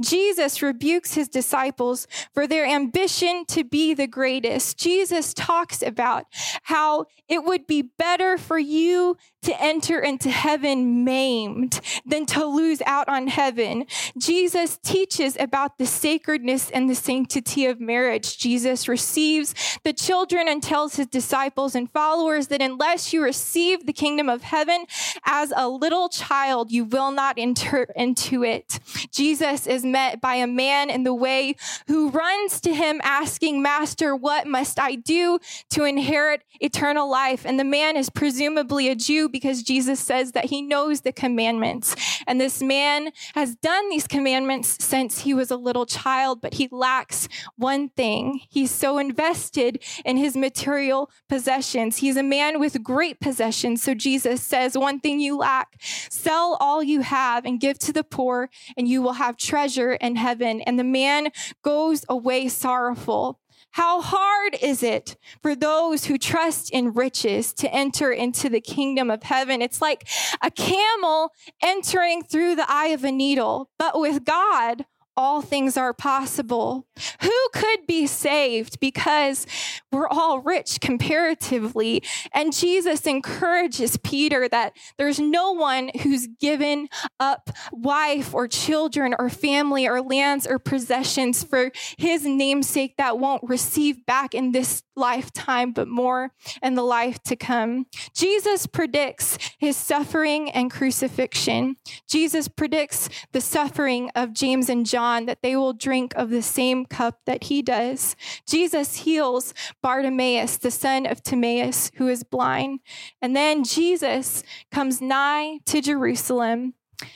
Jesus 0.00 0.62
rebukes 0.62 1.14
his 1.14 1.28
disciples 1.28 2.06
for 2.32 2.46
their 2.46 2.64
ambition 2.64 3.44
to 3.46 3.64
be 3.64 3.94
the 3.94 4.06
greatest. 4.06 4.78
Jesus 4.78 5.34
talks 5.34 5.82
about 5.82 6.24
how 6.64 7.06
it 7.28 7.44
would 7.44 7.66
be 7.66 7.82
better 7.82 8.38
for 8.38 8.58
you 8.58 9.16
to 9.42 9.62
enter 9.62 9.98
into 9.98 10.30
heaven 10.30 11.04
maimed 11.04 11.80
than 12.04 12.26
to 12.26 12.44
lose 12.44 12.82
out 12.84 13.08
on 13.08 13.28
heaven. 13.28 13.86
Jesus 14.18 14.78
teaches 14.82 15.36
about 15.40 15.78
the 15.78 15.86
sacredness 15.86 16.70
and 16.70 16.90
the 16.90 16.94
sanctity 16.94 17.66
of 17.66 17.80
marriage. 17.80 18.38
Jesus 18.38 18.88
receives 18.88 19.54
the 19.82 19.92
children 19.92 20.46
and 20.46 20.62
tells 20.62 20.96
his 20.96 21.06
disciples 21.06 21.74
and 21.74 21.90
followers 21.90 22.48
that 22.48 22.60
unless 22.60 23.12
you 23.12 23.22
receive 23.22 23.86
the 23.86 23.92
kingdom 23.92 24.28
of 24.28 24.42
heaven 24.42 24.84
as 25.24 25.52
a 25.56 25.68
little 25.68 26.08
child, 26.08 26.70
you 26.70 26.84
will 26.84 27.10
not 27.10 27.36
enter 27.38 27.84
into 27.96 28.44
it. 28.44 28.78
Jesus 29.10 29.66
is 29.66 29.84
met 29.84 30.20
by 30.20 30.34
a 30.34 30.46
man 30.46 30.90
in 30.90 31.04
the 31.04 31.14
way 31.14 31.56
who 31.86 32.10
runs 32.10 32.60
to 32.60 32.74
him 32.74 33.00
asking, 33.02 33.62
Master, 33.62 34.14
what 34.14 34.46
must 34.46 34.78
I 34.78 34.96
do 34.96 35.38
to 35.70 35.84
inherit 35.84 36.42
eternal 36.60 37.10
life? 37.10 37.46
And 37.46 37.58
the 37.58 37.64
man 37.64 37.96
is 37.96 38.10
presumably 38.10 38.88
a 38.88 38.94
Jew 38.94 39.29
because 39.30 39.62
Jesus 39.62 40.00
says 40.00 40.32
that 40.32 40.46
he 40.46 40.62
knows 40.62 41.00
the 41.00 41.12
commandments. 41.12 41.94
And 42.26 42.40
this 42.40 42.62
man 42.62 43.10
has 43.34 43.56
done 43.56 43.88
these 43.88 44.06
commandments 44.06 44.76
since 44.84 45.20
he 45.20 45.34
was 45.34 45.50
a 45.50 45.56
little 45.56 45.86
child, 45.86 46.40
but 46.40 46.54
he 46.54 46.68
lacks 46.70 47.28
one 47.56 47.88
thing. 47.90 48.40
He's 48.48 48.70
so 48.70 48.98
invested 48.98 49.82
in 50.04 50.16
his 50.16 50.36
material 50.36 51.10
possessions. 51.28 51.98
He's 51.98 52.16
a 52.16 52.22
man 52.22 52.60
with 52.60 52.82
great 52.82 53.20
possessions. 53.20 53.82
So 53.82 53.94
Jesus 53.94 54.42
says, 54.42 54.76
One 54.76 55.00
thing 55.00 55.20
you 55.20 55.36
lack, 55.36 55.80
sell 55.80 56.56
all 56.60 56.82
you 56.82 57.00
have 57.02 57.44
and 57.44 57.60
give 57.60 57.78
to 57.80 57.92
the 57.92 58.04
poor, 58.04 58.50
and 58.76 58.88
you 58.88 59.02
will 59.02 59.14
have 59.14 59.36
treasure 59.36 59.92
in 59.92 60.16
heaven. 60.16 60.60
And 60.62 60.78
the 60.78 60.84
man 60.84 61.28
goes 61.62 62.04
away 62.08 62.48
sorrowful 62.48 63.40
how 63.72 64.00
hard 64.00 64.56
is 64.60 64.82
it 64.82 65.16
for 65.42 65.54
those 65.54 66.06
who 66.06 66.18
trust 66.18 66.70
in 66.70 66.92
riches 66.92 67.52
to 67.54 67.72
enter 67.72 68.10
into 68.10 68.48
the 68.48 68.60
kingdom 68.60 69.10
of 69.10 69.22
heaven? 69.22 69.62
It's 69.62 69.80
like 69.80 70.08
a 70.42 70.50
camel 70.50 71.32
entering 71.62 72.22
through 72.22 72.56
the 72.56 72.70
eye 72.70 72.88
of 72.88 73.04
a 73.04 73.12
needle, 73.12 73.70
but 73.78 73.98
with 74.00 74.24
God, 74.24 74.86
all 75.16 75.42
things 75.42 75.76
are 75.76 75.92
possible. 75.92 76.86
Who 77.22 77.48
could 77.52 77.86
be 77.86 78.06
saved 78.06 78.80
because 78.80 79.46
we're 79.92 80.08
all 80.08 80.40
rich 80.40 80.80
comparatively? 80.80 82.02
And 82.32 82.54
Jesus 82.54 83.06
encourages 83.06 83.96
Peter 83.98 84.48
that 84.48 84.72
there's 84.98 85.20
no 85.20 85.52
one 85.52 85.90
who's 86.02 86.28
given 86.40 86.88
up 87.18 87.50
wife 87.72 88.34
or 88.34 88.48
children 88.48 89.14
or 89.18 89.28
family 89.28 89.86
or 89.86 90.00
lands 90.00 90.46
or 90.46 90.58
possessions 90.58 91.42
for 91.42 91.70
his 91.98 92.24
namesake 92.24 92.96
that 92.96 93.18
won't 93.18 93.42
receive 93.42 94.06
back 94.06 94.34
in 94.34 94.52
this 94.52 94.82
lifetime, 95.00 95.72
but 95.72 95.88
more 95.88 96.32
in 96.62 96.74
the 96.74 96.82
life 96.82 97.22
to 97.24 97.36
come. 97.36 97.86
Jesus 98.14 98.66
predicts 98.66 99.38
his 99.58 99.76
suffering 99.76 100.50
and 100.50 100.70
crucifixion. 100.70 101.76
Jesus 102.08 102.48
predicts 102.48 103.08
the 103.32 103.40
suffering 103.40 104.10
of 104.14 104.32
James 104.32 104.68
and 104.68 104.86
John, 104.86 105.26
that 105.26 105.42
they 105.42 105.56
will 105.56 105.72
drink 105.72 106.12
of 106.14 106.30
the 106.30 106.42
same 106.42 106.84
cup 106.86 107.20
that 107.26 107.44
he 107.44 107.62
does. 107.62 108.14
Jesus 108.46 108.96
heals 108.98 109.54
Bartimaeus, 109.82 110.58
the 110.58 110.70
son 110.70 111.06
of 111.06 111.22
Timaeus, 111.22 111.90
who 111.96 112.08
is 112.08 112.22
blind. 112.22 112.80
And 113.22 113.34
then 113.34 113.64
Jesus 113.64 114.42
comes 114.70 115.00
nigh 115.00 115.58
to 115.66 115.80
Jerusalem 115.80 116.74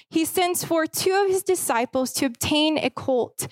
he 0.08 0.24
sends 0.24 0.64
for 0.64 0.86
two 0.86 1.12
of 1.24 1.28
his 1.28 1.42
disciples 1.42 2.12
to 2.14 2.26
obtain 2.26 2.78
a 2.78 2.90
colt. 2.90 3.46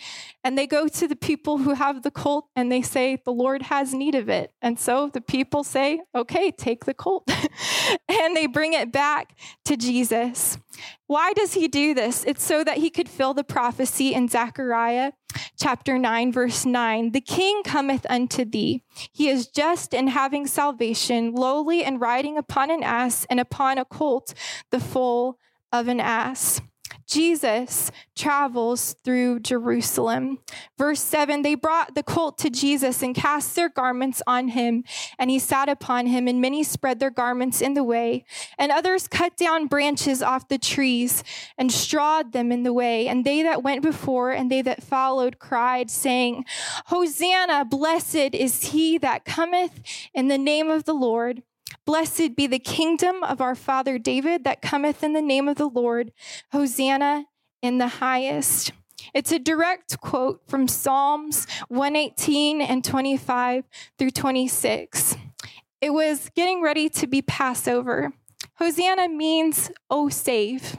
And 0.45 0.57
they 0.57 0.67
go 0.67 0.89
to 0.89 1.09
the 1.09 1.17
people 1.17 1.59
who 1.59 1.75
have 1.75 2.03
the 2.03 2.11
colt 2.11 2.47
and 2.57 2.71
they 2.71 2.83
say, 2.83 3.21
The 3.25 3.33
Lord 3.33 3.63
has 3.63 3.95
need 3.95 4.15
of 4.15 4.29
it. 4.29 4.53
And 4.61 4.79
so 4.79 5.09
the 5.09 5.21
people 5.21 5.65
say, 5.65 6.01
Okay, 6.15 6.51
take 6.51 6.85
the 6.85 6.95
colt. 6.95 7.29
and 8.09 8.37
they 8.37 8.47
bring 8.47 8.73
it 8.73 8.93
back 8.93 9.37
to 9.65 9.77
Jesus. 9.77 10.59
Why 11.07 11.33
does 11.33 11.55
he 11.55 11.69
do 11.69 11.95
this? 11.95 12.25
It's 12.25 12.43
so 12.43 12.65
that 12.65 12.79
he 12.79 12.91
could 12.91 13.09
fill 13.09 13.35
the 13.35 13.45
prophecy 13.45 14.15
in 14.15 14.29
Zechariah 14.29 15.13
chapter 15.59 15.99
9, 15.99 16.33
verse 16.33 16.65
9. 16.65 17.13
The 17.13 17.21
king 17.21 17.63
cometh 17.63 18.07
unto 18.09 18.45
thee. 18.45 18.83
He 19.13 19.29
is 19.29 19.47
just 19.47 19.95
and 19.95 20.11
having 20.11 20.47
salvation, 20.47 21.33
lowly 21.33 21.85
and 21.85 22.01
riding 22.01 22.39
upon 22.39 22.71
an 22.71 22.83
ass 22.83 23.27
and 23.31 23.39
upon 23.41 23.79
a 23.79 23.85
colt, 23.85 24.35
the 24.71 24.81
foal 24.81 25.39
of 25.73 25.89
an 25.89 26.01
ass. 26.01 26.61
Jesus 27.13 27.91
travels 28.17 28.97
through 29.05 29.41
Jerusalem. 29.41 30.39
Verse 30.79 31.01
7 31.01 31.43
They 31.43 31.55
brought 31.55 31.95
the 31.95 32.03
colt 32.03 32.39
to 32.39 32.51
Jesus 32.51 33.03
and 33.03 33.15
cast 33.15 33.55
their 33.55 33.69
garments 33.69 34.23
on 34.27 34.49
him, 34.49 34.85
and 35.19 35.31
he 35.31 35.39
sat 35.39 35.69
upon 35.69 36.07
him, 36.07 36.27
and 36.27 36.41
many 36.41 36.63
spread 36.63 37.01
their 37.01 37.11
garments 37.11 37.61
in 37.61 37.75
the 37.75 37.85
way. 37.85 38.25
And 38.59 38.73
others 38.73 39.09
cut 39.09 39.37
down 39.37 39.67
branches 39.67 40.23
off 40.23 40.49
the 40.49 40.59
trees 40.59 41.23
and 41.59 41.71
strawed 41.71 42.33
them 42.33 42.51
in 42.51 42.63
the 42.63 42.73
way. 42.73 43.09
And 43.09 43.25
they 43.25 43.43
that 43.43 43.63
went 43.63 43.83
before 43.83 44.31
and 44.31 44.51
they 44.51 44.63
that 44.63 44.83
followed 44.83 45.39
cried, 45.39 45.91
saying, 45.91 46.45
Hosanna, 46.87 47.67
blessed 47.67 48.35
is 48.35 48.65
he 48.65 48.97
that 48.99 49.27
cometh 49.27 49.81
in 50.15 50.29
the 50.29 50.39
name 50.39 50.71
of 50.71 50.85
the 50.85 50.95
Lord. 50.95 51.43
Blessed 51.85 52.37
be 52.37 52.47
the 52.47 52.59
kingdom 52.59 53.23
of 53.25 53.41
our 53.41 53.55
father 53.55 53.99
David 53.99 54.45
that 54.45 54.63
cometh 54.63 55.03
in 55.03 55.13
the 55.13 55.23
name 55.23 55.49
of 55.49 55.57
the 55.57 55.69
Lord. 55.69 56.13
Hosanna 56.53 57.27
in 57.61 57.79
the 57.79 57.89
highest. 57.89 58.73
It's 59.15 59.33
a 59.33 59.39
direct 59.39 60.01
quote 60.01 60.43
from 60.47 60.69
Psalms 60.69 61.47
118 61.69 62.61
and 62.61 62.85
25 62.85 63.65
through 63.99 64.11
26. 64.13 65.17
It 65.81 65.91
was 65.91 66.31
getting 66.37 66.63
ready 66.63 66.89
to 66.91 67.07
be 67.09 67.21
Passover. 67.21 68.13
Hosanna 68.55 69.09
means, 69.09 69.71
oh, 69.91 70.09
save 70.09 70.77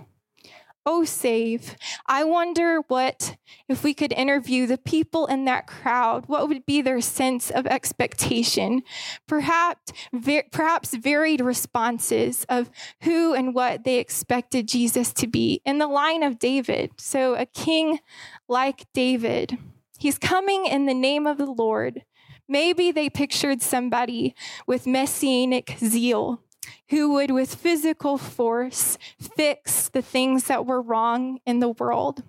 oh, 0.85 1.05
save. 1.05 1.75
I 2.07 2.23
wonder 2.23 2.81
what, 2.87 3.37
if 3.69 3.83
we 3.83 3.93
could 3.93 4.11
interview 4.13 4.67
the 4.67 4.77
people 4.77 5.27
in 5.27 5.45
that 5.45 5.67
crowd, 5.67 6.25
what 6.27 6.47
would 6.47 6.65
be 6.65 6.81
their 6.81 7.01
sense 7.01 7.49
of 7.49 7.65
expectation? 7.67 8.83
Perhaps, 9.27 9.93
ver- 10.11 10.43
perhaps 10.51 10.93
varied 10.93 11.41
responses 11.41 12.45
of 12.49 12.69
who 13.01 13.33
and 13.33 13.55
what 13.55 13.83
they 13.83 13.97
expected 13.97 14.67
Jesus 14.67 15.13
to 15.13 15.27
be 15.27 15.61
in 15.65 15.77
the 15.77 15.87
line 15.87 16.23
of 16.23 16.39
David. 16.39 16.91
So, 16.97 17.35
a 17.35 17.45
king 17.45 17.99
like 18.47 18.85
David, 18.93 19.57
he's 19.99 20.17
coming 20.17 20.65
in 20.65 20.85
the 20.85 20.93
name 20.93 21.25
of 21.25 21.37
the 21.37 21.45
Lord. 21.45 22.03
Maybe 22.47 22.91
they 22.91 23.09
pictured 23.09 23.61
somebody 23.61 24.35
with 24.67 24.85
messianic 24.85 25.77
zeal 25.79 26.41
who 26.89 27.13
would, 27.13 27.31
with 27.31 27.55
physical 27.55 28.17
force, 28.17 28.97
fix 29.19 29.89
the 29.89 30.01
things 30.01 30.45
that 30.45 30.65
were 30.65 30.81
wrong 30.81 31.39
in 31.45 31.59
the 31.59 31.69
world. 31.69 32.23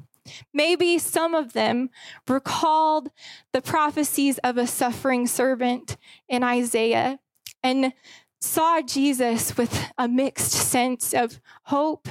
Maybe 0.52 0.98
some 0.98 1.34
of 1.34 1.52
them 1.52 1.90
recalled 2.28 3.10
the 3.52 3.60
prophecies 3.60 4.38
of 4.38 4.56
a 4.56 4.66
suffering 4.66 5.26
servant 5.26 5.96
in 6.28 6.42
Isaiah 6.42 7.18
and 7.62 7.92
saw 8.40 8.80
Jesus 8.82 9.56
with 9.56 9.90
a 9.98 10.08
mixed 10.08 10.52
sense 10.52 11.12
of 11.14 11.40
hope 11.64 12.08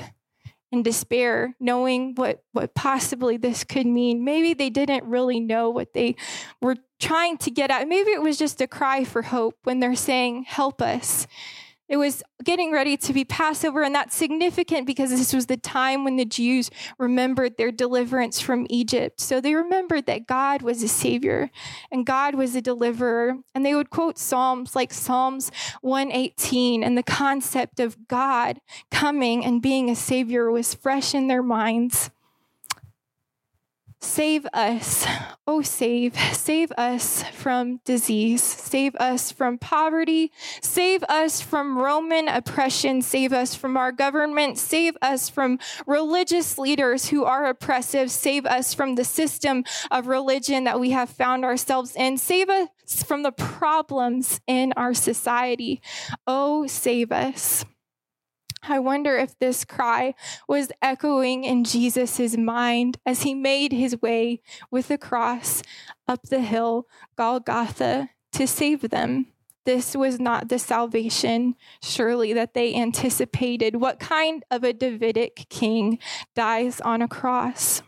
and 0.72 0.84
despair, 0.84 1.56
knowing 1.60 2.16
what, 2.16 2.44
what 2.52 2.74
possibly 2.74 3.38
this 3.38 3.64
could 3.64 3.86
mean. 3.86 4.26
Maybe 4.26 4.56
they 4.56 4.72
didn't 4.72 5.04
really 5.04 5.40
know 5.40 5.70
what 5.70 5.94
they 5.94 6.16
were 6.62 6.78
trying 7.00 7.38
to 7.38 7.52
get 7.52 7.70
at. 7.70 7.88
Maybe 7.88 8.10
it 8.10 8.22
was 8.22 8.40
just 8.40 8.60
a 8.60 8.68
cry 8.68 9.04
for 9.04 9.22
hope 9.22 9.56
when 9.64 9.80
they're 9.80 9.96
saying, 9.96 10.46
Help 10.46 10.82
us. 10.82 11.28
It 11.94 11.98
was 11.98 12.24
getting 12.44 12.72
ready 12.72 12.98
to 12.98 13.14
be 13.14 13.24
Passover, 13.24 13.84
and 13.84 13.94
that's 13.94 14.16
significant 14.16 14.88
because 14.88 15.12
this 15.12 15.32
was 15.32 15.46
the 15.46 15.58
time 15.58 16.04
when 16.04 16.16
the 16.16 16.26
Jews 16.26 16.72
remembered 16.98 17.58
their 17.58 17.72
deliverance 17.72 18.40
from 18.40 18.66
Egypt. 18.68 19.22
So 19.22 19.40
they 19.40 19.54
remembered 19.54 20.08
that 20.08 20.26
God 20.26 20.64
was 20.64 20.82
a 20.82 20.88
savior 20.88 21.52
and 21.92 22.04
God 22.04 22.34
was 22.34 22.56
a 22.56 22.64
deliverer. 22.64 23.36
And 23.54 23.64
they 23.64 23.76
would 23.76 23.92
quote 23.92 24.18
Psalms 24.18 24.76
like 24.76 24.92
Psalms 24.92 25.52
118, 25.82 26.84
and 26.84 26.98
the 26.98 27.04
concept 27.04 27.80
of 27.80 28.08
God 28.08 28.60
coming 28.90 29.46
and 29.46 29.62
being 29.62 29.92
a 29.92 29.96
savior 29.96 30.50
was 30.50 30.74
fresh 30.74 31.14
in 31.14 31.28
their 31.28 31.44
minds. 31.44 32.10
Save 34.04 34.46
us, 34.54 35.08
oh, 35.48 35.62
save, 35.62 36.14
save 36.34 36.74
us 36.74 37.24
from 37.32 37.80
disease, 37.86 38.44
save 38.44 38.96
us 38.98 39.32
from 39.32 39.58
poverty, 39.58 40.30
save 40.62 41.04
us 41.06 41.40
from 41.40 41.78
Roman 41.78 42.28
oppression, 42.28 43.02
save 43.02 43.32
us 43.32 43.56
from 43.56 43.78
our 43.78 43.94
government, 43.94 44.60
save 44.60 44.98
us 45.02 45.30
from 45.30 45.58
religious 45.88 46.58
leaders 46.58 47.08
who 47.08 47.24
are 47.24 47.46
oppressive, 47.46 48.12
save 48.12 48.46
us 48.46 48.74
from 48.74 48.96
the 48.96 49.06
system 49.06 49.64
of 49.90 50.08
religion 50.08 50.66
that 50.66 50.82
we 50.82 50.90
have 50.92 51.10
found 51.10 51.46
ourselves 51.46 51.96
in, 51.96 52.18
save 52.18 52.50
us 52.50 52.68
from 53.06 53.24
the 53.24 53.32
problems 53.32 54.42
in 54.48 54.74
our 54.76 54.94
society. 54.94 55.82
Oh, 56.28 56.68
save 56.68 57.14
us. 57.14 57.64
I 58.68 58.80
wonder 58.80 59.18
if 59.18 59.38
this 59.40 59.66
cry 59.66 60.16
was 60.48 60.72
echoing 60.82 61.44
in 61.44 61.64
Jesus' 61.64 62.38
mind 62.38 62.98
as 63.06 63.24
he 63.24 63.34
made 63.34 63.74
his 63.74 64.02
way 64.02 64.42
with 64.72 64.88
the 64.88 64.98
cross 64.98 65.62
up 66.08 66.24
the 66.24 66.42
hill, 66.42 66.88
Golgotha, 67.18 68.10
to 68.34 68.48
save 68.48 68.90
them. 68.90 69.28
This 69.66 69.96
was 69.96 70.20
not 70.20 70.50
the 70.50 70.60
salvation, 70.60 71.56
surely, 71.82 72.34
that 72.34 72.54
they 72.54 72.76
anticipated. 72.76 73.78
What 73.78 74.00
kind 74.00 74.44
of 74.52 74.64
a 74.64 74.74
Davidic 74.74 75.48
king 75.50 76.00
dies 76.36 76.82
on 76.82 77.02
a 77.02 77.08
cross? 77.08 77.82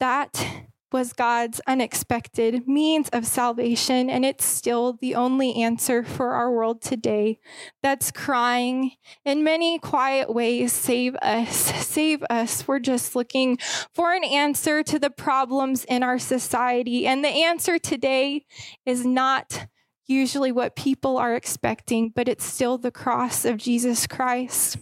That 0.00 0.66
was 0.92 1.12
God's 1.12 1.60
unexpected 1.66 2.66
means 2.66 3.08
of 3.10 3.26
salvation, 3.26 4.08
and 4.08 4.24
it's 4.24 4.44
still 4.44 4.94
the 5.00 5.14
only 5.14 5.54
answer 5.62 6.02
for 6.02 6.32
our 6.32 6.50
world 6.50 6.80
today 6.80 7.38
that's 7.82 8.10
crying 8.10 8.92
in 9.24 9.44
many 9.44 9.78
quiet 9.78 10.32
ways 10.32 10.72
Save 10.72 11.16
us, 11.16 11.56
save 11.86 12.22
us. 12.30 12.68
We're 12.68 12.78
just 12.78 13.16
looking 13.16 13.58
for 13.94 14.12
an 14.12 14.24
answer 14.24 14.82
to 14.84 14.98
the 14.98 15.10
problems 15.10 15.84
in 15.84 16.02
our 16.02 16.18
society, 16.18 17.06
and 17.06 17.24
the 17.24 17.28
answer 17.28 17.78
today 17.78 18.44
is 18.84 19.04
not 19.04 19.66
usually 20.06 20.52
what 20.52 20.76
people 20.76 21.18
are 21.18 21.34
expecting, 21.34 22.10
but 22.14 22.28
it's 22.28 22.44
still 22.44 22.78
the 22.78 22.92
cross 22.92 23.44
of 23.44 23.56
Jesus 23.56 24.06
Christ. 24.06 24.78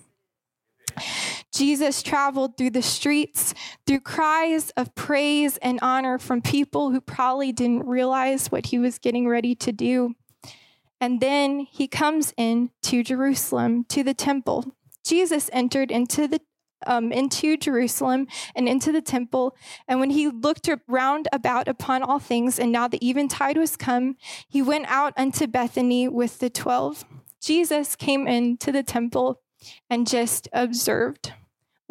Jesus 1.54 2.02
traveled 2.02 2.56
through 2.56 2.70
the 2.70 2.82
streets 2.82 3.54
through 3.86 4.00
cries 4.00 4.70
of 4.70 4.94
praise 4.94 5.56
and 5.58 5.78
honor 5.82 6.18
from 6.18 6.42
people 6.42 6.90
who 6.90 7.00
probably 7.00 7.52
didn't 7.52 7.86
realize 7.86 8.48
what 8.48 8.66
he 8.66 8.78
was 8.78 8.98
getting 8.98 9.28
ready 9.28 9.54
to 9.54 9.70
do. 9.70 10.14
And 11.00 11.20
then 11.20 11.60
he 11.60 11.86
comes 11.86 12.34
in 12.36 12.70
to 12.82 13.04
Jerusalem, 13.04 13.84
to 13.90 14.02
the 14.02 14.14
temple. 14.14 14.74
Jesus 15.04 15.48
entered 15.52 15.90
into 15.90 16.26
the 16.26 16.40
um, 16.86 17.12
into 17.12 17.56
Jerusalem 17.56 18.26
and 18.54 18.68
into 18.68 18.92
the 18.92 19.00
temple. 19.00 19.56
And 19.88 20.00
when 20.00 20.10
he 20.10 20.28
looked 20.28 20.68
round 20.86 21.28
about 21.32 21.68
upon 21.68 22.02
all 22.02 22.18
things, 22.18 22.58
and 22.58 22.72
now 22.72 22.88
the 22.88 23.06
eventide 23.06 23.56
was 23.56 23.76
come, 23.76 24.16
he 24.48 24.60
went 24.60 24.86
out 24.88 25.14
unto 25.16 25.46
Bethany 25.46 26.08
with 26.08 26.40
the 26.40 26.50
twelve. 26.50 27.04
Jesus 27.40 27.96
came 27.96 28.26
into 28.26 28.72
the 28.72 28.82
temple 28.82 29.40
and 29.88 30.06
just 30.06 30.48
observed, 30.52 31.32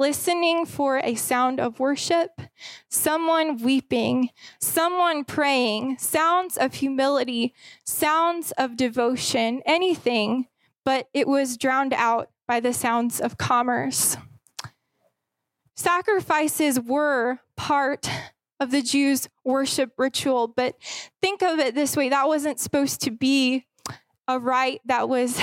listening 0.03 0.65
for 0.65 0.97
a 0.97 1.15
sound 1.15 1.61
of 1.61 1.79
worship, 1.79 2.41
someone 2.89 3.55
weeping, 3.55 4.29
someone 4.59 5.23
praying, 5.23 5.97
sounds 5.97 6.57
of 6.57 6.73
humility, 6.73 7.53
sounds 7.85 8.51
of 8.57 8.75
devotion, 8.75 9.61
anything, 9.65 10.45
but 10.83 11.07
it 11.13 11.25
was 11.25 11.55
drowned 11.55 11.93
out 11.93 12.29
by 12.45 12.59
the 12.59 12.73
sounds 12.73 13.21
of 13.21 13.37
commerce. 13.37 14.17
Sacrifices 15.77 16.81
were 16.81 17.39
part 17.55 18.09
of 18.59 18.71
the 18.71 18.81
Jews' 18.81 19.29
worship 19.45 19.93
ritual, 19.97 20.49
but 20.49 20.75
think 21.21 21.41
of 21.41 21.59
it 21.59 21.75
this 21.75 21.95
way 21.95 22.09
that 22.09 22.27
wasn't 22.27 22.59
supposed 22.59 22.99
to 23.03 23.11
be 23.11 23.65
a 24.27 24.37
rite 24.37 24.81
that 24.83 25.07
was 25.07 25.39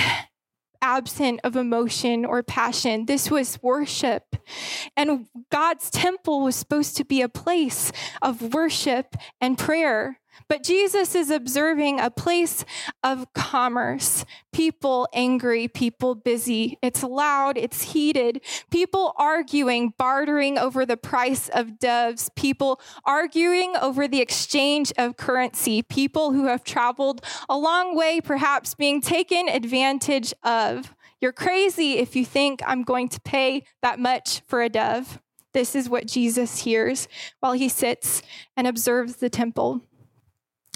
absent 0.81 1.39
of 1.43 1.55
emotion 1.55 2.25
or 2.25 2.43
passion. 2.43 3.05
This 3.05 3.29
was 3.29 3.61
worship. 3.61 4.35
And 4.97 5.27
God's 5.49 5.89
temple 5.89 6.41
was 6.41 6.55
supposed 6.55 6.97
to 6.97 7.05
be 7.05 7.21
a 7.21 7.29
place 7.29 7.91
of 8.21 8.53
worship 8.53 9.15
and 9.39 9.57
prayer. 9.57 10.20
But 10.47 10.63
Jesus 10.63 11.15
is 11.15 11.29
observing 11.29 11.99
a 11.99 12.11
place 12.11 12.65
of 13.03 13.31
commerce. 13.33 14.25
People 14.51 15.07
angry, 15.13 15.67
people 15.67 16.15
busy. 16.15 16.77
It's 16.81 17.03
loud, 17.03 17.57
it's 17.57 17.93
heated. 17.93 18.41
People 18.69 19.13
arguing, 19.17 19.93
bartering 19.97 20.57
over 20.57 20.85
the 20.85 20.97
price 20.97 21.49
of 21.49 21.79
doves. 21.79 22.29
People 22.35 22.81
arguing 23.05 23.75
over 23.81 24.07
the 24.07 24.21
exchange 24.21 24.91
of 24.97 25.17
currency. 25.17 25.81
People 25.81 26.33
who 26.33 26.45
have 26.45 26.63
traveled 26.63 27.25
a 27.49 27.57
long 27.57 27.95
way, 27.95 28.21
perhaps 28.21 28.75
being 28.75 29.01
taken 29.01 29.47
advantage 29.47 30.33
of. 30.43 30.93
You're 31.21 31.31
crazy 31.31 31.99
if 31.99 32.15
you 32.15 32.25
think 32.25 32.61
I'm 32.65 32.83
going 32.83 33.07
to 33.09 33.21
pay 33.21 33.63
that 33.81 33.99
much 33.99 34.41
for 34.47 34.61
a 34.61 34.69
dove. 34.69 35.19
This 35.53 35.75
is 35.75 35.89
what 35.89 36.07
Jesus 36.07 36.59
hears 36.59 37.07
while 37.41 37.53
he 37.53 37.69
sits 37.69 38.21
and 38.55 38.65
observes 38.65 39.17
the 39.17 39.29
temple. 39.29 39.81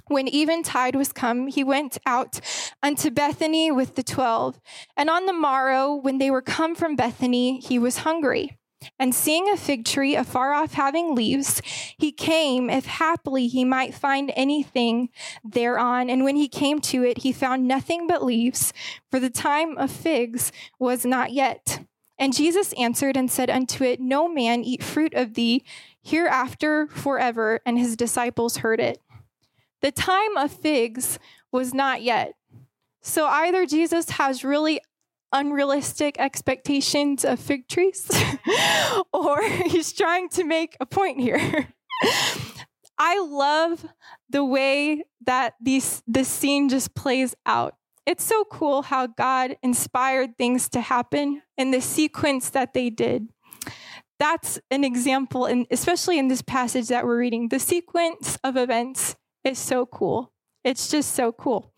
When 0.07 0.27
eventide 0.27 0.95
was 0.95 1.11
come, 1.11 1.47
he 1.47 1.63
went 1.63 1.97
out 2.05 2.39
unto 2.83 3.09
Bethany 3.09 3.71
with 3.71 3.95
the 3.95 4.03
twelve. 4.03 4.59
And 4.95 5.09
on 5.09 5.25
the 5.25 5.33
morrow, 5.33 5.95
when 5.95 6.17
they 6.17 6.29
were 6.29 6.41
come 6.41 6.75
from 6.75 6.95
Bethany, 6.95 7.59
he 7.59 7.79
was 7.79 7.99
hungry. 7.99 8.57
And 8.99 9.15
seeing 9.15 9.49
a 9.49 9.57
fig 9.57 9.85
tree 9.85 10.15
afar 10.15 10.53
off 10.53 10.73
having 10.73 11.15
leaves, 11.15 11.61
he 11.97 12.11
came, 12.11 12.69
if 12.69 12.85
haply 12.85 13.47
he 13.47 13.65
might 13.65 13.95
find 13.95 14.31
anything 14.35 15.09
thereon. 15.43 16.09
And 16.09 16.23
when 16.23 16.35
he 16.35 16.47
came 16.47 16.79
to 16.81 17.03
it, 17.03 17.19
he 17.19 17.31
found 17.31 17.67
nothing 17.67 18.05
but 18.07 18.23
leaves, 18.23 18.73
for 19.09 19.19
the 19.19 19.29
time 19.29 19.77
of 19.77 19.91
figs 19.91 20.51
was 20.79 21.05
not 21.05 21.31
yet. 21.31 21.79
And 22.17 22.35
Jesus 22.35 22.73
answered 22.73 23.17
and 23.17 23.29
said 23.29 23.49
unto 23.49 23.83
it, 23.83 23.99
No 23.99 24.27
man 24.27 24.63
eat 24.63 24.83
fruit 24.83 25.13
of 25.13 25.33
thee 25.33 25.63
hereafter 26.01 26.87
forever. 26.87 27.59
And 27.65 27.77
his 27.77 27.97
disciples 27.97 28.57
heard 28.57 28.79
it. 28.79 29.01
The 29.81 29.91
time 29.91 30.37
of 30.37 30.51
figs 30.51 31.19
was 31.51 31.73
not 31.73 32.01
yet. 32.01 32.33
So 33.01 33.27
either 33.27 33.65
Jesus 33.65 34.09
has 34.11 34.43
really 34.43 34.81
unrealistic 35.31 36.15
expectations 36.19 37.25
of 37.25 37.39
fig 37.39 37.67
trees, 37.67 38.09
or 39.13 39.43
he's 39.43 39.93
trying 39.93 40.29
to 40.29 40.43
make 40.43 40.75
a 40.79 40.85
point 40.85 41.19
here. 41.19 41.67
I 42.97 43.19
love 43.19 43.85
the 44.29 44.45
way 44.45 45.03
that 45.25 45.53
these 45.61 46.01
this 46.07 46.29
scene 46.29 46.69
just 46.69 46.95
plays 46.95 47.35
out. 47.45 47.75
It's 48.05 48.23
so 48.23 48.45
cool 48.45 48.83
how 48.83 49.07
God 49.07 49.57
inspired 49.61 50.37
things 50.37 50.69
to 50.69 50.81
happen 50.81 51.41
in 51.57 51.71
the 51.71 51.81
sequence 51.81 52.49
that 52.51 52.73
they 52.73 52.89
did. 52.89 53.29
That's 54.19 54.59
an 54.71 54.83
example, 54.83 55.45
and 55.45 55.67
especially 55.71 56.17
in 56.17 56.29
this 56.29 56.41
passage 56.41 56.87
that 56.87 57.05
we're 57.05 57.19
reading, 57.19 57.49
the 57.49 57.59
sequence 57.59 58.37
of 58.43 58.55
events 58.55 59.15
is 59.45 59.59
so 59.59 59.85
cool. 59.85 60.31
It's 60.63 60.89
just 60.89 61.13
so 61.13 61.31
cool. 61.31 61.71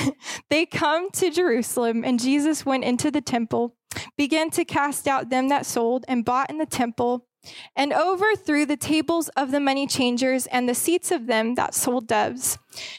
they 0.50 0.66
come 0.66 1.10
to 1.12 1.30
Jerusalem, 1.30 2.02
and 2.04 2.18
Jesus 2.18 2.66
went 2.66 2.82
into 2.82 3.10
the 3.10 3.20
temple, 3.20 3.76
began 4.16 4.50
to 4.50 4.64
cast 4.64 5.06
out 5.06 5.30
them 5.30 5.48
that 5.48 5.64
sold 5.64 6.04
and 6.08 6.24
bought 6.24 6.50
in 6.50 6.58
the 6.58 6.66
temple, 6.66 7.28
and 7.76 7.92
overthrew 7.92 8.66
the 8.66 8.76
tables 8.76 9.28
of 9.30 9.52
the 9.52 9.60
money 9.60 9.86
changers 9.86 10.46
and 10.46 10.68
the 10.68 10.74
seats 10.74 11.12
of 11.12 11.28
them 11.28 11.54
that 11.54 11.74
sold 11.74 12.08
doves, 12.08 12.58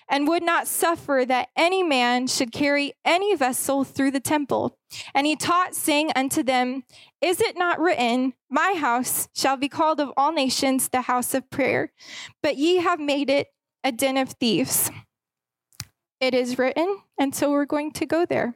and 0.09 0.29
would 0.29 0.43
not 0.43 0.67
suffer 0.67 1.25
that 1.27 1.49
any 1.57 1.83
man 1.83 2.27
should 2.27 2.53
carry 2.53 2.93
any 3.03 3.36
vessel 3.36 3.83
through 3.83 4.12
the 4.12 4.19
temple. 4.21 4.77
And 5.13 5.27
he 5.27 5.36
taught, 5.36 5.75
saying 5.75 6.12
unto 6.15 6.41
them, 6.41 6.83
Is 7.21 7.41
it 7.41 7.57
not 7.57 7.79
written, 7.79 8.33
My 8.49 8.75
house 8.77 9.27
shall 9.36 9.57
be 9.57 9.69
called 9.69 9.99
of 9.99 10.12
all 10.15 10.31
nations 10.31 10.88
the 10.88 11.01
house 11.01 11.33
of 11.33 11.49
prayer? 11.49 11.91
But 12.41 12.57
ye 12.57 12.77
have 12.77 12.99
made 12.99 13.29
it 13.29 13.47
a 13.83 13.91
den 13.91 14.17
of 14.17 14.29
thieves. 14.29 14.91
It 16.19 16.33
is 16.33 16.57
written, 16.57 16.99
and 17.17 17.35
so 17.35 17.51
we're 17.51 17.65
going 17.65 17.91
to 17.93 18.05
go 18.05 18.25
there. 18.25 18.55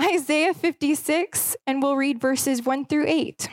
Isaiah 0.00 0.52
56, 0.52 1.56
and 1.66 1.82
we'll 1.82 1.96
read 1.96 2.20
verses 2.20 2.62
1 2.62 2.84
through 2.84 3.06
8. 3.06 3.48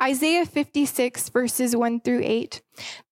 Isaiah 0.00 0.44
56, 0.44 1.30
verses 1.30 1.74
1 1.74 2.00
through 2.00 2.20
8. 2.22 2.60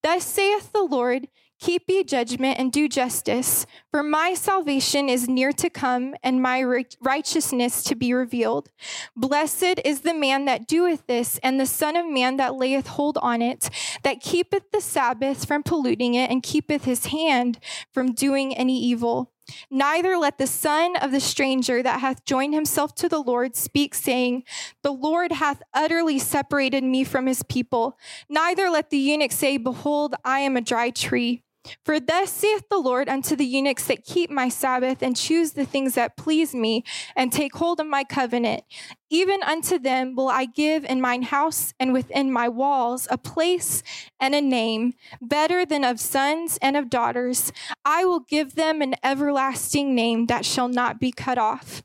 Thus 0.02 0.26
saith 0.26 0.72
the 0.72 0.82
Lord, 0.82 1.28
Keep 1.60 1.90
ye 1.90 2.02
judgment 2.04 2.58
and 2.58 2.72
do 2.72 2.88
justice, 2.88 3.66
for 3.90 4.02
my 4.02 4.32
salvation 4.32 5.10
is 5.10 5.28
near 5.28 5.52
to 5.52 5.68
come, 5.68 6.14
and 6.22 6.40
my 6.40 6.64
righteousness 7.02 7.84
to 7.84 7.94
be 7.94 8.14
revealed. 8.14 8.70
Blessed 9.14 9.78
is 9.84 10.00
the 10.00 10.14
man 10.14 10.46
that 10.46 10.66
doeth 10.66 11.06
this, 11.06 11.38
and 11.42 11.60
the 11.60 11.66
Son 11.66 11.96
of 11.96 12.08
Man 12.08 12.38
that 12.38 12.54
layeth 12.54 12.86
hold 12.86 13.18
on 13.18 13.42
it, 13.42 13.68
that 14.04 14.22
keepeth 14.22 14.70
the 14.72 14.80
Sabbath 14.80 15.44
from 15.44 15.62
polluting 15.62 16.14
it, 16.14 16.30
and 16.30 16.42
keepeth 16.42 16.84
his 16.84 17.06
hand 17.06 17.58
from 17.92 18.14
doing 18.14 18.56
any 18.56 18.80
evil. 18.82 19.30
Neither 19.70 20.16
let 20.16 20.38
the 20.38 20.46
son 20.46 20.96
of 20.96 21.10
the 21.10 21.20
stranger 21.20 21.82
that 21.82 22.00
hath 22.00 22.24
joined 22.24 22.54
himself 22.54 22.94
to 22.96 23.08
the 23.08 23.20
Lord 23.20 23.56
speak, 23.56 23.94
saying, 23.94 24.44
The 24.82 24.92
Lord 24.92 25.32
hath 25.32 25.62
utterly 25.74 26.18
separated 26.18 26.84
me 26.84 27.04
from 27.04 27.26
his 27.26 27.42
people. 27.42 27.98
Neither 28.28 28.70
let 28.70 28.90
the 28.90 28.98
eunuch 28.98 29.32
say, 29.32 29.56
Behold, 29.56 30.14
I 30.24 30.40
am 30.40 30.56
a 30.56 30.60
dry 30.60 30.90
tree. 30.90 31.42
For 31.84 32.00
thus 32.00 32.30
saith 32.30 32.64
the 32.70 32.78
Lord 32.78 33.08
unto 33.08 33.36
the 33.36 33.44
eunuchs 33.44 33.86
that 33.86 34.04
keep 34.04 34.30
my 34.30 34.48
Sabbath 34.48 35.02
and 35.02 35.16
choose 35.16 35.52
the 35.52 35.66
things 35.66 35.94
that 35.94 36.16
please 36.16 36.54
me 36.54 36.84
and 37.14 37.32
take 37.32 37.54
hold 37.54 37.80
of 37.80 37.86
my 37.86 38.04
covenant. 38.04 38.64
Even 39.10 39.42
unto 39.42 39.78
them 39.78 40.14
will 40.14 40.28
I 40.28 40.46
give 40.46 40.84
in 40.84 41.00
mine 41.00 41.22
house 41.22 41.74
and 41.78 41.92
within 41.92 42.32
my 42.32 42.48
walls 42.48 43.06
a 43.10 43.18
place 43.18 43.82
and 44.18 44.34
a 44.34 44.40
name 44.40 44.94
better 45.20 45.66
than 45.66 45.84
of 45.84 46.00
sons 46.00 46.58
and 46.62 46.76
of 46.76 46.88
daughters. 46.88 47.52
I 47.84 48.04
will 48.04 48.20
give 48.20 48.54
them 48.54 48.80
an 48.80 48.94
everlasting 49.02 49.94
name 49.94 50.26
that 50.26 50.44
shall 50.44 50.68
not 50.68 50.98
be 50.98 51.12
cut 51.12 51.38
off. 51.38 51.82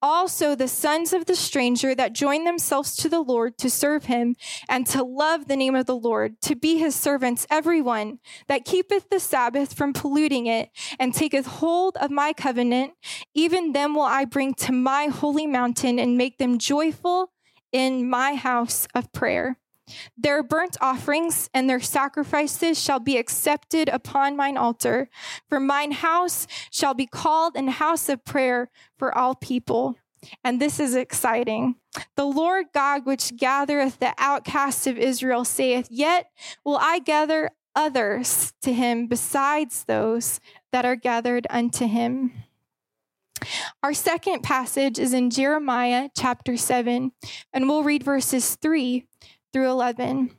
Also, 0.00 0.54
the 0.54 0.68
sons 0.68 1.12
of 1.12 1.26
the 1.26 1.36
stranger 1.36 1.94
that 1.94 2.12
join 2.12 2.44
themselves 2.44 2.96
to 2.96 3.08
the 3.08 3.20
Lord 3.20 3.58
to 3.58 3.68
serve 3.68 4.06
him 4.06 4.36
and 4.68 4.86
to 4.88 5.04
love 5.04 5.48
the 5.48 5.56
name 5.56 5.74
of 5.74 5.86
the 5.86 5.96
Lord, 5.96 6.40
to 6.42 6.54
be 6.54 6.78
his 6.78 6.94
servants, 6.94 7.46
everyone 7.50 8.18
that 8.48 8.64
keepeth 8.64 9.10
the 9.10 9.20
Sabbath 9.20 9.74
from 9.74 9.92
polluting 9.92 10.46
it 10.46 10.70
and 10.98 11.14
taketh 11.14 11.46
hold 11.46 11.96
of 11.98 12.10
my 12.10 12.32
covenant, 12.32 12.92
even 13.34 13.72
them 13.72 13.94
will 13.94 14.02
I 14.02 14.24
bring 14.24 14.54
to 14.54 14.72
my 14.72 15.06
holy 15.06 15.46
mountain 15.46 15.98
and 15.98 16.16
make 16.16 16.38
them 16.38 16.58
joyful 16.58 17.30
in 17.72 18.08
my 18.08 18.34
house 18.34 18.88
of 18.94 19.12
prayer. 19.12 19.59
Their 20.16 20.42
burnt 20.42 20.76
offerings 20.80 21.48
and 21.54 21.68
their 21.68 21.80
sacrifices 21.80 22.80
shall 22.80 23.00
be 23.00 23.16
accepted 23.16 23.88
upon 23.88 24.36
mine 24.36 24.56
altar, 24.56 25.08
for 25.48 25.60
mine 25.60 25.92
house 25.92 26.46
shall 26.70 26.94
be 26.94 27.06
called 27.06 27.56
an 27.56 27.68
house 27.68 28.08
of 28.08 28.24
prayer 28.24 28.70
for 28.96 29.16
all 29.16 29.34
people. 29.34 29.96
And 30.44 30.60
this 30.60 30.78
is 30.78 30.94
exciting. 30.94 31.76
The 32.16 32.26
Lord 32.26 32.66
God, 32.74 33.06
which 33.06 33.36
gathereth 33.36 33.98
the 33.98 34.14
outcasts 34.18 34.86
of 34.86 34.98
Israel, 34.98 35.44
saith, 35.44 35.88
Yet 35.90 36.30
will 36.64 36.78
I 36.78 36.98
gather 36.98 37.50
others 37.74 38.52
to 38.62 38.72
him 38.72 39.06
besides 39.06 39.84
those 39.84 40.40
that 40.72 40.84
are 40.84 40.96
gathered 40.96 41.46
unto 41.50 41.86
him. 41.86 42.32
Our 43.82 43.94
second 43.94 44.42
passage 44.42 44.98
is 44.98 45.14
in 45.14 45.30
Jeremiah 45.30 46.10
chapter 46.14 46.56
7, 46.56 47.12
and 47.52 47.68
we'll 47.68 47.82
read 47.82 48.02
verses 48.02 48.56
3 48.56 49.06
through 49.52 49.70
11. 49.70 50.30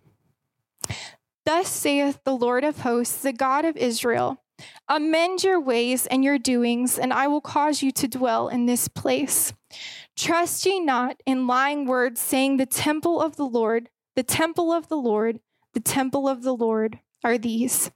Thus 1.46 1.68
saith 1.68 2.20
the 2.24 2.36
Lord 2.36 2.64
of 2.64 2.80
hosts, 2.80 3.22
the 3.22 3.34
God 3.34 3.66
of 3.66 3.78
Israel 3.78 4.42
Amend 4.88 5.44
your 5.44 5.60
ways 5.60 6.06
and 6.08 6.24
your 6.24 6.38
doings, 6.38 7.00
and 7.00 7.12
I 7.12 7.28
will 7.28 7.42
cause 7.42 7.82
you 7.82 7.92
to 7.94 8.08
dwell 8.08 8.48
in 8.48 8.66
this 8.66 8.88
place. 8.88 9.54
Trust 10.16 10.66
ye 10.66 10.80
not 10.80 11.22
in 11.26 11.48
lying 11.48 11.86
words, 11.86 12.20
saying, 12.20 12.58
The 12.58 12.66
temple 12.66 13.22
of 13.22 13.38
the 13.38 13.46
Lord, 13.46 13.90
the 14.16 14.24
temple 14.24 14.72
of 14.72 14.88
the 14.88 14.98
Lord, 14.98 15.40
the 15.74 15.80
temple 15.80 16.28
of 16.28 16.44
the 16.44 16.54
Lord 16.54 17.00
are 17.24 17.38
these. 17.38 17.92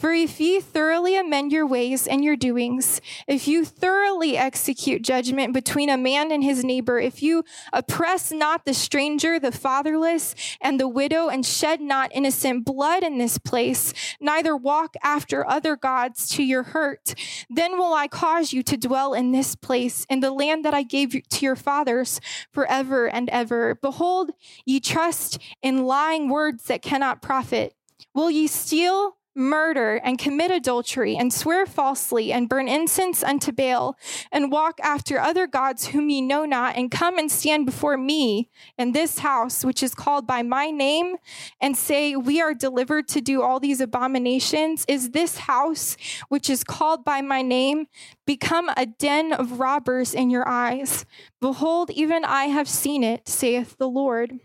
For 0.00 0.14
if 0.14 0.40
ye 0.40 0.60
thoroughly 0.60 1.14
amend 1.18 1.52
your 1.52 1.66
ways 1.66 2.06
and 2.06 2.24
your 2.24 2.34
doings, 2.34 3.02
if 3.28 3.46
you 3.46 3.66
thoroughly 3.66 4.34
execute 4.34 5.02
judgment 5.02 5.52
between 5.52 5.90
a 5.90 5.98
man 5.98 6.32
and 6.32 6.42
his 6.42 6.64
neighbor, 6.64 6.98
if 6.98 7.22
you 7.22 7.44
oppress 7.70 8.32
not 8.32 8.64
the 8.64 8.72
stranger, 8.72 9.38
the 9.38 9.52
fatherless, 9.52 10.34
and 10.58 10.80
the 10.80 10.88
widow, 10.88 11.28
and 11.28 11.44
shed 11.44 11.82
not 11.82 12.10
innocent 12.14 12.64
blood 12.64 13.02
in 13.02 13.18
this 13.18 13.36
place, 13.36 13.92
neither 14.22 14.56
walk 14.56 14.94
after 15.02 15.46
other 15.46 15.76
gods 15.76 16.30
to 16.30 16.42
your 16.42 16.62
hurt, 16.62 17.14
then 17.50 17.76
will 17.76 17.92
I 17.92 18.08
cause 18.08 18.54
you 18.54 18.62
to 18.62 18.78
dwell 18.78 19.12
in 19.12 19.32
this 19.32 19.54
place, 19.54 20.06
in 20.08 20.20
the 20.20 20.32
land 20.32 20.64
that 20.64 20.72
I 20.72 20.82
gave 20.82 21.10
to 21.28 21.44
your 21.44 21.56
fathers 21.56 22.22
forever 22.50 23.06
and 23.06 23.28
ever. 23.28 23.74
Behold, 23.74 24.30
ye 24.64 24.80
trust 24.80 25.38
in 25.60 25.84
lying 25.84 26.30
words 26.30 26.64
that 26.64 26.80
cannot 26.80 27.20
profit. 27.20 27.74
Will 28.14 28.30
ye 28.30 28.46
steal? 28.46 29.18
Murder 29.34 29.96
and 30.02 30.18
commit 30.18 30.50
adultery 30.50 31.16
and 31.16 31.32
swear 31.32 31.64
falsely 31.64 32.32
and 32.32 32.48
burn 32.48 32.68
incense 32.68 33.22
unto 33.22 33.52
Baal 33.52 33.96
and 34.32 34.50
walk 34.50 34.80
after 34.82 35.18
other 35.18 35.46
gods 35.46 35.88
whom 35.88 36.10
ye 36.10 36.20
know 36.20 36.44
not 36.44 36.76
and 36.76 36.90
come 36.90 37.18
and 37.18 37.30
stand 37.30 37.64
before 37.64 37.96
me 37.96 38.48
in 38.76 38.92
this 38.92 39.20
house 39.20 39.64
which 39.64 39.82
is 39.82 39.94
called 39.94 40.26
by 40.26 40.42
my 40.42 40.70
name 40.70 41.16
and 41.60 41.76
say 41.76 42.16
we 42.16 42.40
are 42.40 42.54
delivered 42.54 43.06
to 43.08 43.20
do 43.20 43.42
all 43.42 43.60
these 43.60 43.80
abominations. 43.80 44.84
Is 44.88 45.10
this 45.10 45.38
house 45.38 45.96
which 46.28 46.50
is 46.50 46.64
called 46.64 47.04
by 47.04 47.20
my 47.20 47.42
name 47.42 47.86
become 48.26 48.68
a 48.76 48.86
den 48.86 49.32
of 49.32 49.60
robbers 49.60 50.12
in 50.12 50.30
your 50.30 50.46
eyes? 50.48 51.04
Behold 51.40 51.90
even 51.90 52.24
I 52.24 52.46
have 52.46 52.68
seen 52.68 53.04
it 53.04 53.28
saith 53.28 53.76
the 53.78 53.88
Lord. 53.88 54.40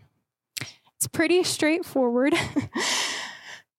It's 0.96 1.08
pretty 1.08 1.42
straightforward 1.42 2.34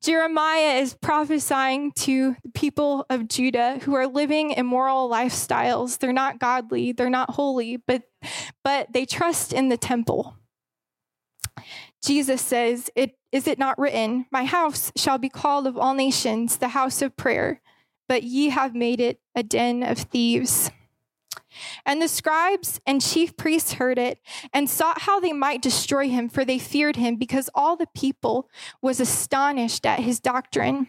Jeremiah 0.01 0.75
is 0.79 0.93
prophesying 0.93 1.91
to 1.93 2.36
the 2.43 2.51
people 2.51 3.05
of 3.10 3.27
Judah 3.27 3.79
who 3.81 3.95
are 3.95 4.07
living 4.07 4.51
immoral 4.51 5.10
lifestyles. 5.10 5.97
They're 5.97 6.13
not 6.13 6.39
godly, 6.39 6.91
they're 6.91 7.10
not 7.10 7.31
holy, 7.31 7.77
but, 7.77 8.03
but 8.63 8.93
they 8.93 9.05
trust 9.05 9.53
in 9.53 9.69
the 9.69 9.77
temple. 9.77 10.36
Jesus 12.03 12.41
says, 12.41 12.91
it, 12.95 13.17
Is 13.31 13.47
it 13.47 13.57
not 13.57 13.79
written, 13.79 14.27
My 14.31 14.45
house 14.45 14.91
shall 14.95 15.17
be 15.17 15.29
called 15.29 15.65
of 15.65 15.77
all 15.77 15.95
nations 15.95 16.57
the 16.57 16.69
house 16.69 17.01
of 17.01 17.17
prayer, 17.17 17.62
but 18.07 18.23
ye 18.23 18.49
have 18.49 18.75
made 18.75 19.01
it 19.01 19.19
a 19.36 19.41
den 19.41 19.81
of 19.81 19.97
thieves? 19.97 20.69
And 21.85 22.01
the 22.01 22.07
scribes 22.07 22.79
and 22.85 23.01
chief 23.01 23.37
priests 23.37 23.73
heard 23.73 23.97
it 23.97 24.19
and 24.53 24.69
sought 24.69 25.01
how 25.01 25.19
they 25.19 25.33
might 25.33 25.61
destroy 25.61 26.09
him, 26.09 26.29
for 26.29 26.45
they 26.45 26.59
feared 26.59 26.95
him, 26.95 27.15
because 27.15 27.49
all 27.55 27.75
the 27.75 27.87
people 27.95 28.49
was 28.81 28.99
astonished 28.99 29.85
at 29.85 29.99
his 29.99 30.19
doctrine. 30.19 30.87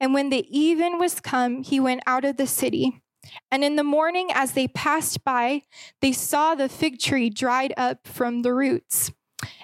And 0.00 0.14
when 0.14 0.30
the 0.30 0.46
even 0.50 0.98
was 0.98 1.20
come, 1.20 1.62
he 1.62 1.80
went 1.80 2.02
out 2.06 2.24
of 2.24 2.36
the 2.36 2.46
city. 2.46 3.02
And 3.50 3.64
in 3.64 3.76
the 3.76 3.84
morning, 3.84 4.28
as 4.32 4.52
they 4.52 4.68
passed 4.68 5.24
by, 5.24 5.62
they 6.00 6.12
saw 6.12 6.54
the 6.54 6.68
fig 6.68 6.98
tree 6.98 7.30
dried 7.30 7.72
up 7.76 8.06
from 8.06 8.42
the 8.42 8.52
roots. 8.52 9.12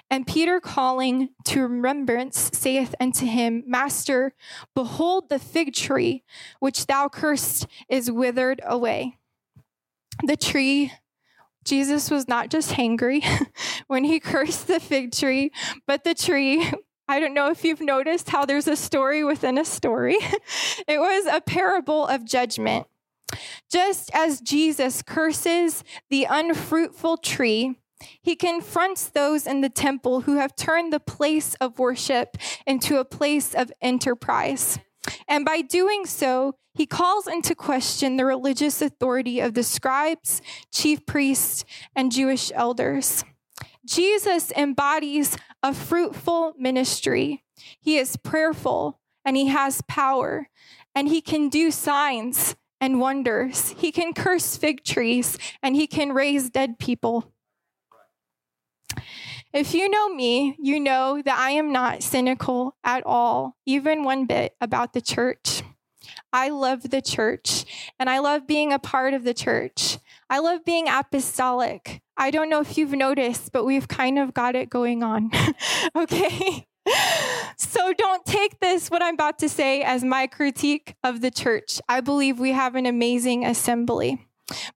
And 0.09 0.27
Peter, 0.27 0.59
calling 0.59 1.29
to 1.45 1.61
remembrance, 1.61 2.49
saith 2.53 2.93
unto 2.99 3.25
him, 3.25 3.63
Master, 3.65 4.33
behold, 4.75 5.29
the 5.29 5.39
fig 5.39 5.73
tree 5.73 6.23
which 6.59 6.87
thou 6.87 7.07
cursed 7.07 7.65
is 7.87 8.11
withered 8.11 8.61
away 8.65 9.17
the 10.23 10.37
tree, 10.37 10.91
Jesus 11.63 12.09
was 12.09 12.27
not 12.27 12.49
just 12.49 12.71
hangry 12.71 13.23
when 13.87 14.03
he 14.03 14.19
cursed 14.19 14.67
the 14.67 14.79
fig 14.79 15.11
tree, 15.11 15.51
but 15.87 16.03
the 16.03 16.13
tree. 16.13 16.71
I 17.07 17.19
don't 17.19 17.33
know 17.33 17.49
if 17.49 17.63
you've 17.65 17.81
noticed 17.81 18.29
how 18.29 18.45
there's 18.45 18.67
a 18.67 18.75
story 18.75 19.23
within 19.23 19.57
a 19.57 19.65
story. 19.65 20.15
it 20.87 20.99
was 20.99 21.25
a 21.25 21.41
parable 21.41 22.07
of 22.07 22.25
judgment. 22.25 22.87
Just 23.69 24.11
as 24.13 24.41
Jesus 24.41 25.01
curses 25.01 25.83
the 26.09 26.25
unfruitful 26.29 27.17
tree, 27.17 27.77
he 28.21 28.35
confronts 28.35 29.09
those 29.09 29.45
in 29.45 29.61
the 29.61 29.69
temple 29.69 30.21
who 30.21 30.35
have 30.37 30.55
turned 30.55 30.91
the 30.91 30.99
place 30.99 31.53
of 31.55 31.79
worship 31.79 32.37
into 32.65 32.99
a 32.99 33.05
place 33.05 33.53
of 33.53 33.71
enterprise. 33.81 34.79
And 35.27 35.45
by 35.45 35.61
doing 35.61 36.05
so, 36.05 36.55
he 36.73 36.85
calls 36.85 37.27
into 37.27 37.55
question 37.55 38.17
the 38.17 38.25
religious 38.25 38.81
authority 38.81 39.39
of 39.39 39.53
the 39.53 39.63
scribes, 39.63 40.41
chief 40.71 41.05
priests, 41.05 41.65
and 41.95 42.11
Jewish 42.11 42.51
elders. 42.53 43.23
Jesus 43.85 44.51
embodies 44.51 45.37
a 45.63 45.73
fruitful 45.73 46.53
ministry. 46.57 47.43
He 47.79 47.97
is 47.97 48.15
prayerful 48.17 48.99
and 49.25 49.37
he 49.37 49.47
has 49.47 49.83
power, 49.87 50.49
and 50.95 51.07
he 51.07 51.21
can 51.21 51.49
do 51.49 51.69
signs 51.69 52.55
and 52.79 52.99
wonders. 52.99 53.75
He 53.77 53.91
can 53.91 54.13
curse 54.13 54.57
fig 54.57 54.83
trees 54.83 55.37
and 55.61 55.75
he 55.75 55.85
can 55.85 56.11
raise 56.11 56.49
dead 56.49 56.79
people. 56.79 57.31
If 59.53 59.73
you 59.73 59.89
know 59.89 60.07
me, 60.07 60.55
you 60.59 60.79
know 60.79 61.21
that 61.25 61.37
I 61.37 61.51
am 61.51 61.73
not 61.73 62.03
cynical 62.03 62.77
at 62.85 63.05
all, 63.05 63.57
even 63.65 64.03
one 64.03 64.25
bit, 64.25 64.55
about 64.61 64.93
the 64.93 65.01
church. 65.01 65.61
I 66.31 66.49
love 66.49 66.89
the 66.89 67.01
church 67.01 67.65
and 67.99 68.09
I 68.09 68.19
love 68.19 68.47
being 68.47 68.71
a 68.71 68.79
part 68.79 69.13
of 69.13 69.25
the 69.25 69.33
church. 69.33 69.97
I 70.29 70.39
love 70.39 70.63
being 70.63 70.87
apostolic. 70.87 72.01
I 72.15 72.31
don't 72.31 72.49
know 72.49 72.61
if 72.61 72.77
you've 72.77 72.93
noticed, 72.93 73.51
but 73.51 73.65
we've 73.65 73.89
kind 73.89 74.17
of 74.17 74.33
got 74.33 74.55
it 74.55 74.69
going 74.69 75.03
on. 75.03 75.31
okay? 75.95 76.65
so 77.57 77.93
don't 77.93 78.25
take 78.25 78.59
this, 78.61 78.89
what 78.89 79.03
I'm 79.03 79.15
about 79.15 79.39
to 79.39 79.49
say, 79.49 79.81
as 79.81 80.03
my 80.03 80.27
critique 80.27 80.95
of 81.03 81.19
the 81.19 81.31
church. 81.31 81.81
I 81.89 81.99
believe 81.99 82.39
we 82.39 82.53
have 82.53 82.75
an 82.75 82.85
amazing 82.85 83.45
assembly. 83.45 84.27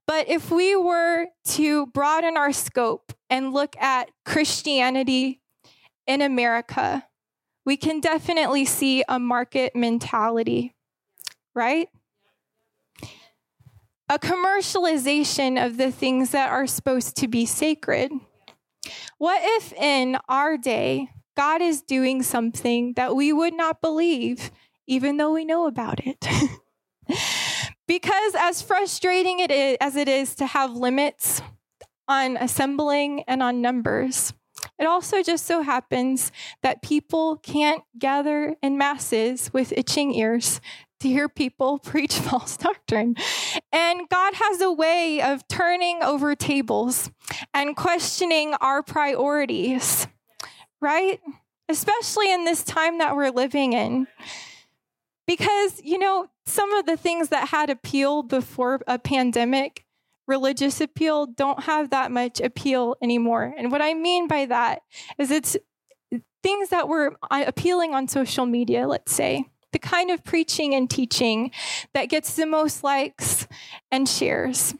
But 0.06 0.28
if 0.28 0.50
we 0.50 0.76
were 0.76 1.26
to 1.46 1.86
broaden 1.86 2.36
our 2.36 2.52
scope 2.52 3.12
and 3.28 3.52
look 3.52 3.76
at 3.78 4.10
Christianity 4.24 5.40
in 6.06 6.22
America, 6.22 7.06
we 7.64 7.76
can 7.76 8.00
definitely 8.00 8.64
see 8.64 9.02
a 9.08 9.18
market 9.18 9.74
mentality, 9.74 10.74
right? 11.54 11.88
A 14.08 14.18
commercialization 14.20 15.64
of 15.64 15.76
the 15.76 15.90
things 15.90 16.30
that 16.30 16.50
are 16.50 16.68
supposed 16.68 17.16
to 17.16 17.28
be 17.28 17.44
sacred. 17.44 18.12
What 19.18 19.40
if 19.42 19.72
in 19.72 20.16
our 20.28 20.56
day, 20.56 21.10
God 21.36 21.60
is 21.60 21.82
doing 21.82 22.22
something 22.22 22.92
that 22.94 23.16
we 23.16 23.32
would 23.32 23.54
not 23.54 23.80
believe, 23.80 24.52
even 24.86 25.16
though 25.16 25.32
we 25.32 25.44
know 25.44 25.66
about 25.66 26.00
it? 26.06 26.24
because, 27.86 28.34
as 28.38 28.62
frustrating 28.62 29.38
it 29.40 29.50
is, 29.50 29.76
as 29.80 29.96
it 29.96 30.08
is 30.08 30.34
to 30.36 30.46
have 30.46 30.72
limits, 30.72 31.42
on 32.08 32.36
assembling 32.36 33.24
and 33.26 33.42
on 33.42 33.60
numbers. 33.60 34.32
It 34.78 34.86
also 34.86 35.22
just 35.22 35.46
so 35.46 35.62
happens 35.62 36.32
that 36.62 36.82
people 36.82 37.36
can't 37.38 37.82
gather 37.98 38.56
in 38.62 38.78
masses 38.78 39.50
with 39.52 39.72
itching 39.76 40.14
ears 40.14 40.60
to 41.00 41.08
hear 41.08 41.28
people 41.28 41.78
preach 41.84 42.14
false 42.14 42.56
doctrine. 42.56 43.16
And 43.72 44.08
God 44.08 44.34
has 44.34 44.60
a 44.60 44.72
way 44.72 45.20
of 45.20 45.46
turning 45.48 46.02
over 46.02 46.34
tables 46.34 47.10
and 47.52 47.76
questioning 47.76 48.54
our 48.60 48.82
priorities, 48.82 50.06
right? 50.80 51.20
Especially 51.68 52.32
in 52.32 52.44
this 52.44 52.62
time 52.62 52.98
that 52.98 53.16
we're 53.16 53.30
living 53.30 53.72
in. 53.72 54.06
Because, 55.26 55.80
you 55.82 55.98
know, 55.98 56.28
some 56.46 56.72
of 56.74 56.86
the 56.86 56.96
things 56.96 57.30
that 57.30 57.48
had 57.48 57.70
appeal 57.70 58.22
before 58.22 58.80
a 58.86 58.98
pandemic, 58.98 59.84
religious 60.26 60.80
appeal, 60.80 61.26
don't 61.26 61.64
have 61.64 61.90
that 61.90 62.12
much 62.12 62.40
appeal 62.40 62.96
anymore. 63.02 63.52
And 63.58 63.72
what 63.72 63.82
I 63.82 63.94
mean 63.94 64.28
by 64.28 64.46
that 64.46 64.82
is 65.18 65.30
it's 65.30 65.56
things 66.42 66.68
that 66.68 66.88
were 66.88 67.16
uh, 67.30 67.44
appealing 67.46 67.94
on 67.94 68.06
social 68.06 68.46
media, 68.46 68.86
let's 68.86 69.12
say 69.12 69.46
the 69.72 69.78
kind 69.80 70.10
of 70.10 70.24
preaching 70.24 70.74
and 70.74 70.88
teaching 70.88 71.50
that 71.92 72.08
gets 72.08 72.34
the 72.34 72.46
most 72.46 72.82
likes 72.82 73.46
and 73.90 74.08
shares. 74.08 74.74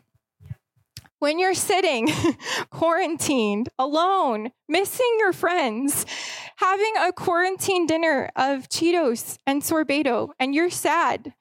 When 1.18 1.38
you're 1.38 1.54
sitting 1.54 2.08
quarantined, 2.70 3.70
alone, 3.78 4.50
missing 4.68 5.16
your 5.18 5.32
friends, 5.32 6.04
having 6.56 6.92
a 7.00 7.12
quarantine 7.12 7.86
dinner 7.86 8.30
of 8.36 8.68
Cheetos 8.68 9.38
and 9.46 9.62
sorbetto, 9.62 10.30
and 10.38 10.54
you're 10.54 10.68
sad, 10.68 11.32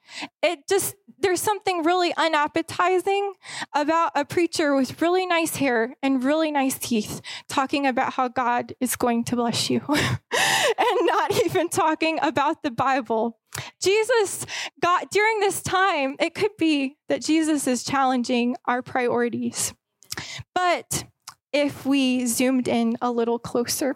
it 0.42 0.68
just, 0.70 0.96
there's 1.20 1.42
something 1.42 1.84
really 1.84 2.14
unappetizing 2.16 3.34
about 3.74 4.12
a 4.16 4.24
preacher 4.24 4.76
with 4.76 5.02
really 5.02 5.26
nice 5.26 5.58
hair 5.58 5.96
and 6.02 6.24
really 6.24 6.52
nice 6.52 6.78
teeth 6.80 7.22
talking 7.50 7.86
about 7.86 8.14
how 8.14 8.30
God 8.30 8.74
is 8.80 8.96
going 8.96 9.26
to 9.26 9.36
bless 9.36 9.70
you 9.70 9.82
and 9.90 11.00
not 11.02 11.46
even 11.46 11.68
talking 11.68 12.18
about 12.22 12.64
the 12.64 12.72
Bible. 12.72 13.40
Jesus 13.82 14.46
got 14.82 15.12
during 15.12 15.40
this 15.40 15.62
time, 15.62 16.16
it 16.20 16.34
could 16.34 16.58
be 16.58 16.98
that 17.10 17.24
Jesus 17.24 17.68
is 17.68 17.84
challenging 17.84 18.56
our 18.66 18.82
priorities. 18.82 19.74
But 20.54 21.06
if 21.54 21.86
we 21.86 22.26
zoomed 22.26 22.68
in 22.68 22.98
a 23.02 23.12
little 23.12 23.40
closer, 23.40 23.96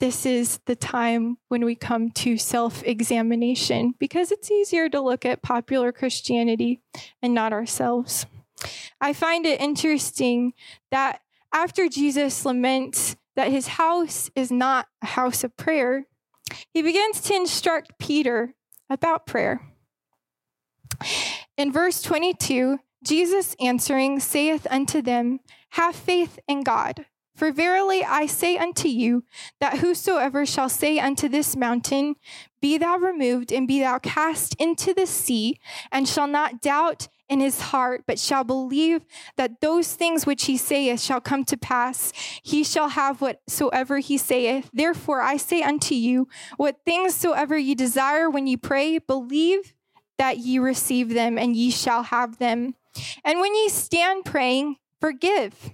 this 0.00 0.24
is 0.24 0.60
the 0.64 0.76
time 0.76 1.36
when 1.48 1.64
we 1.64 1.74
come 1.74 2.10
to 2.10 2.38
self 2.38 2.82
examination 2.84 3.94
because 3.98 4.32
it's 4.32 4.50
easier 4.50 4.88
to 4.88 5.00
look 5.00 5.26
at 5.26 5.42
popular 5.42 5.92
Christianity 5.92 6.80
and 7.22 7.34
not 7.34 7.52
ourselves. 7.52 8.26
I 9.00 9.12
find 9.12 9.46
it 9.46 9.60
interesting 9.60 10.54
that 10.90 11.20
after 11.52 11.88
Jesus 11.88 12.44
laments 12.44 13.16
that 13.36 13.50
his 13.50 13.68
house 13.68 14.30
is 14.34 14.50
not 14.50 14.86
a 15.02 15.06
house 15.06 15.44
of 15.44 15.56
prayer, 15.56 16.06
he 16.72 16.82
begins 16.82 17.20
to 17.22 17.34
instruct 17.34 17.98
Peter 17.98 18.54
about 18.90 19.26
prayer. 19.26 19.62
In 21.56 21.72
verse 21.72 22.02
22, 22.02 22.80
Jesus 23.04 23.56
answering 23.60 24.20
saith 24.20 24.66
unto 24.70 25.00
them, 25.00 25.40
Have 25.70 25.96
faith 25.96 26.38
in 26.46 26.62
God. 26.62 27.06
For 27.34 27.52
verily 27.52 28.04
I 28.04 28.26
say 28.26 28.58
unto 28.58 28.88
you, 28.88 29.24
that 29.60 29.78
whosoever 29.78 30.44
shall 30.44 30.68
say 30.68 30.98
unto 30.98 31.28
this 31.28 31.56
mountain, 31.56 32.16
Be 32.60 32.76
thou 32.76 32.98
removed, 32.98 33.50
and 33.50 33.66
be 33.66 33.80
thou 33.80 33.98
cast 33.98 34.54
into 34.56 34.92
the 34.92 35.06
sea, 35.06 35.58
and 35.90 36.06
shall 36.06 36.26
not 36.26 36.60
doubt 36.60 37.08
in 37.30 37.40
his 37.40 37.60
heart, 37.60 38.02
but 38.06 38.18
shall 38.18 38.42
believe 38.44 39.06
that 39.36 39.60
those 39.60 39.94
things 39.94 40.26
which 40.26 40.44
he 40.44 40.56
saith 40.56 41.00
shall 41.00 41.20
come 41.20 41.44
to 41.44 41.56
pass, 41.56 42.12
he 42.42 42.64
shall 42.64 42.90
have 42.90 43.20
whatsoever 43.20 43.98
he 43.98 44.18
saith. 44.18 44.68
Therefore 44.74 45.22
I 45.22 45.36
say 45.36 45.62
unto 45.62 45.94
you, 45.94 46.28
what 46.56 46.80
things 46.84 47.14
soever 47.14 47.56
ye 47.56 47.74
desire 47.74 48.28
when 48.28 48.48
ye 48.48 48.56
pray, 48.56 48.98
believe 48.98 49.72
that 50.18 50.38
ye 50.38 50.58
receive 50.58 51.14
them, 51.14 51.38
and 51.38 51.56
ye 51.56 51.70
shall 51.70 52.02
have 52.02 52.38
them. 52.38 52.74
And 53.24 53.40
when 53.40 53.54
ye 53.54 53.68
stand 53.68 54.24
praying, 54.24 54.76
forgive 55.00 55.70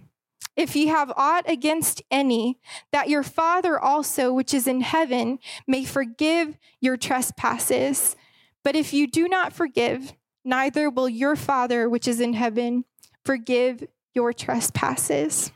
if 0.57 0.75
ye 0.75 0.87
have 0.87 1.13
aught 1.17 1.49
against 1.49 2.03
any, 2.11 2.59
that 2.93 3.09
your 3.09 3.23
Father 3.23 3.79
also, 3.79 4.33
which 4.33 4.55
is 4.55 4.67
in 4.67 4.81
heaven, 4.83 5.39
may 5.67 5.85
forgive 5.85 6.57
your 6.81 6.97
trespasses. 6.97 8.17
But 8.65 8.75
if 8.75 8.93
you 8.93 9.07
do 9.07 9.29
not 9.29 9.53
forgive, 9.53 10.15
neither 10.47 10.89
will 10.89 11.09
your 11.09 11.37
Father, 11.37 11.91
which 11.91 12.09
is 12.09 12.21
in 12.21 12.33
heaven, 12.33 12.85
forgive 13.25 13.87
your 14.15 14.33
trespasses. 14.33 15.53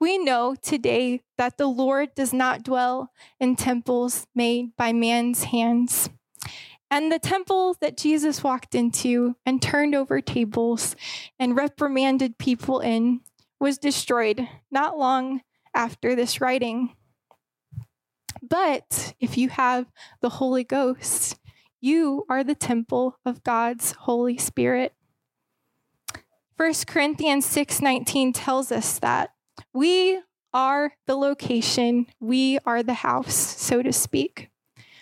We 0.00 0.18
know 0.18 0.54
today 0.54 1.22
that 1.36 1.58
the 1.58 1.66
Lord 1.66 2.14
does 2.14 2.32
not 2.32 2.62
dwell 2.62 3.10
in 3.38 3.56
temples 3.56 4.26
made 4.34 4.74
by 4.76 4.92
man's 4.92 5.44
hands. 5.44 6.08
And 6.90 7.12
the 7.12 7.18
temple 7.18 7.76
that 7.80 7.98
Jesus 7.98 8.42
walked 8.42 8.74
into 8.74 9.36
and 9.44 9.60
turned 9.60 9.94
over 9.94 10.20
tables 10.20 10.96
and 11.38 11.56
reprimanded 11.56 12.38
people 12.38 12.80
in 12.80 13.20
was 13.60 13.76
destroyed 13.76 14.48
not 14.70 14.98
long 14.98 15.42
after 15.74 16.14
this 16.14 16.40
writing. 16.40 16.94
But 18.42 19.14
if 19.20 19.36
you 19.36 19.48
have 19.50 19.86
the 20.20 20.30
Holy 20.30 20.64
Ghost, 20.64 21.38
you 21.80 22.24
are 22.28 22.42
the 22.42 22.54
temple 22.54 23.18
of 23.24 23.44
God's 23.44 23.92
Holy 23.92 24.36
Spirit. 24.36 24.94
1 26.56 26.86
Corinthians 26.86 27.46
6:19 27.46 28.32
tells 28.32 28.72
us 28.72 28.98
that 28.98 29.30
we 29.72 30.20
are 30.52 30.94
the 31.06 31.14
location, 31.14 32.06
we 32.20 32.58
are 32.64 32.82
the 32.82 32.94
house, 32.94 33.36
so 33.36 33.82
to 33.82 33.92
speak. 33.92 34.50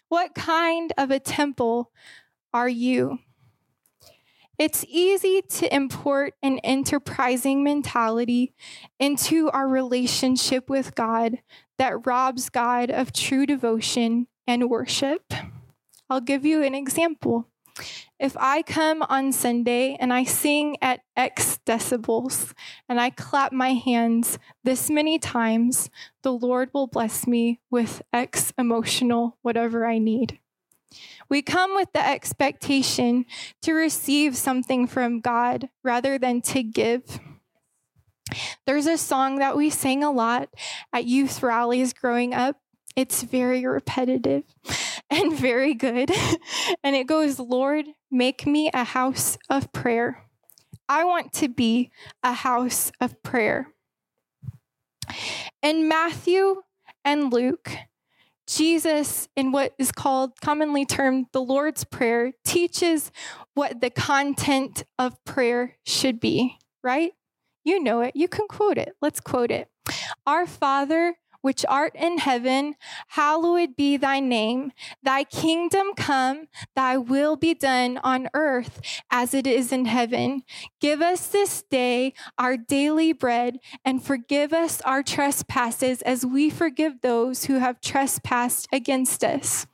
What 0.08 0.34
kind 0.34 0.92
of 0.98 1.10
a 1.10 1.18
temple 1.18 1.90
are 2.52 2.68
you? 2.68 3.20
It's 4.58 4.84
easy 4.88 5.42
to 5.42 5.74
import 5.74 6.34
an 6.42 6.58
enterprising 6.60 7.62
mentality 7.62 8.54
into 8.98 9.50
our 9.50 9.68
relationship 9.68 10.70
with 10.70 10.94
God 10.94 11.38
that 11.78 12.06
robs 12.06 12.48
God 12.48 12.90
of 12.90 13.12
true 13.12 13.44
devotion 13.44 14.28
and 14.46 14.70
worship. 14.70 15.32
I'll 16.08 16.20
give 16.20 16.44
you 16.44 16.62
an 16.62 16.74
example. 16.74 17.48
If 18.18 18.36
I 18.38 18.62
come 18.62 19.02
on 19.02 19.32
Sunday 19.32 19.96
and 20.00 20.12
I 20.12 20.24
sing 20.24 20.78
at 20.80 21.00
X 21.16 21.58
decibels 21.66 22.54
and 22.88 22.98
I 22.98 23.10
clap 23.10 23.52
my 23.52 23.74
hands 23.74 24.38
this 24.64 24.88
many 24.88 25.18
times, 25.18 25.90
the 26.22 26.32
Lord 26.32 26.70
will 26.72 26.86
bless 26.86 27.26
me 27.26 27.60
with 27.70 28.02
X 28.12 28.52
emotional 28.56 29.36
whatever 29.42 29.86
I 29.86 29.98
need. 29.98 30.38
We 31.28 31.42
come 31.42 31.74
with 31.74 31.92
the 31.92 32.06
expectation 32.06 33.26
to 33.62 33.72
receive 33.72 34.36
something 34.36 34.86
from 34.86 35.20
God 35.20 35.68
rather 35.82 36.18
than 36.18 36.40
to 36.42 36.62
give. 36.62 37.20
There's 38.64 38.86
a 38.86 38.98
song 38.98 39.38
that 39.38 39.56
we 39.56 39.70
sang 39.70 40.02
a 40.02 40.10
lot 40.10 40.48
at 40.92 41.04
youth 41.04 41.42
rallies 41.42 41.92
growing 41.92 42.32
up. 42.32 42.56
It's 42.96 43.22
very 43.22 43.66
repetitive 43.66 44.44
and 45.10 45.36
very 45.38 45.74
good. 45.74 46.10
and 46.82 46.96
it 46.96 47.06
goes, 47.06 47.38
Lord, 47.38 47.84
make 48.10 48.46
me 48.46 48.70
a 48.72 48.84
house 48.84 49.38
of 49.48 49.72
prayer. 49.72 50.24
I 50.88 51.04
want 51.04 51.32
to 51.34 51.48
be 51.48 51.90
a 52.22 52.32
house 52.32 52.90
of 53.00 53.22
prayer. 53.22 53.68
In 55.62 55.88
Matthew 55.88 56.62
and 57.04 57.32
Luke, 57.32 57.70
Jesus, 58.46 59.28
in 59.36 59.50
what 59.50 59.74
is 59.78 59.90
called 59.90 60.40
commonly 60.40 60.86
termed 60.86 61.26
the 61.32 61.42
Lord's 61.42 61.84
Prayer, 61.84 62.32
teaches 62.44 63.10
what 63.54 63.80
the 63.80 63.90
content 63.90 64.84
of 64.98 65.22
prayer 65.24 65.76
should 65.84 66.20
be, 66.20 66.56
right? 66.82 67.12
You 67.64 67.82
know 67.82 68.00
it. 68.02 68.14
You 68.14 68.28
can 68.28 68.46
quote 68.46 68.78
it. 68.78 68.94
Let's 69.02 69.20
quote 69.20 69.50
it. 69.50 69.68
Our 70.26 70.46
Father, 70.46 71.16
which 71.46 71.64
art 71.68 71.94
in 71.94 72.18
heaven, 72.18 72.74
hallowed 73.10 73.76
be 73.76 73.96
thy 73.96 74.18
name. 74.18 74.72
Thy 75.00 75.22
kingdom 75.22 75.94
come, 75.96 76.48
thy 76.74 76.96
will 76.96 77.36
be 77.36 77.54
done 77.54 77.98
on 77.98 78.28
earth 78.34 78.80
as 79.12 79.32
it 79.32 79.46
is 79.46 79.70
in 79.70 79.84
heaven. 79.84 80.42
Give 80.80 81.00
us 81.00 81.28
this 81.28 81.62
day 81.62 82.14
our 82.36 82.56
daily 82.56 83.12
bread 83.12 83.60
and 83.84 84.02
forgive 84.02 84.52
us 84.52 84.80
our 84.80 85.04
trespasses 85.04 86.02
as 86.02 86.26
we 86.26 86.50
forgive 86.50 87.00
those 87.00 87.44
who 87.44 87.60
have 87.60 87.80
trespassed 87.80 88.66
against 88.72 89.22
us. 89.22 89.68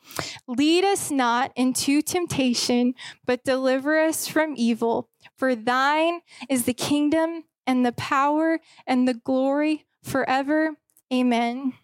Lead 0.46 0.84
us 0.84 1.10
not 1.10 1.52
into 1.56 2.02
temptation, 2.02 2.92
but 3.24 3.44
deliver 3.44 3.98
us 3.98 4.26
from 4.26 4.52
evil. 4.58 5.08
For 5.38 5.54
thine 5.54 6.20
is 6.50 6.66
the 6.66 6.74
kingdom 6.74 7.44
and 7.66 7.86
the 7.86 7.92
power 7.92 8.60
and 8.86 9.08
the 9.08 9.14
glory 9.14 9.86
forever. 10.02 10.76
Amen. 11.12 11.74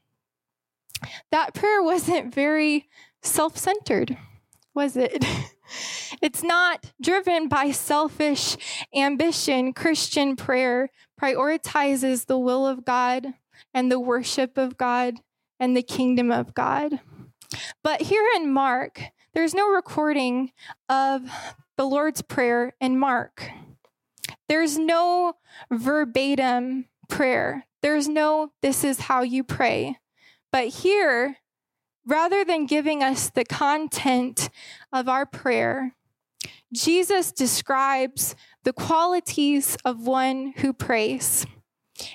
That 1.30 1.54
prayer 1.54 1.82
wasn't 1.82 2.34
very 2.34 2.88
self 3.22 3.56
centered, 3.56 4.16
was 4.74 4.96
it? 4.96 5.24
It's 6.22 6.42
not 6.42 6.92
driven 7.00 7.48
by 7.48 7.72
selfish 7.72 8.56
ambition. 8.94 9.72
Christian 9.72 10.34
prayer 10.34 10.90
prioritizes 11.20 12.26
the 12.26 12.38
will 12.38 12.66
of 12.66 12.84
God 12.84 13.34
and 13.74 13.92
the 13.92 14.00
worship 14.00 14.56
of 14.56 14.76
God 14.78 15.16
and 15.60 15.76
the 15.76 15.82
kingdom 15.82 16.30
of 16.30 16.54
God. 16.54 17.00
But 17.82 18.02
here 18.02 18.26
in 18.36 18.50
Mark, 18.50 19.00
there's 19.34 19.54
no 19.54 19.68
recording 19.68 20.52
of 20.88 21.30
the 21.76 21.84
Lord's 21.84 22.22
Prayer 22.22 22.74
in 22.80 22.98
Mark. 22.98 23.48
There's 24.48 24.78
no 24.78 25.34
verbatim 25.70 26.86
prayer. 27.08 27.67
There's 27.82 28.08
no, 28.08 28.52
this 28.62 28.84
is 28.84 29.00
how 29.00 29.22
you 29.22 29.44
pray. 29.44 29.98
But 30.50 30.68
here, 30.68 31.38
rather 32.06 32.44
than 32.44 32.66
giving 32.66 33.02
us 33.02 33.30
the 33.30 33.44
content 33.44 34.50
of 34.92 35.08
our 35.08 35.26
prayer, 35.26 35.94
Jesus 36.72 37.32
describes 37.32 38.34
the 38.64 38.72
qualities 38.72 39.76
of 39.84 40.06
one 40.06 40.54
who 40.58 40.72
prays. 40.72 41.46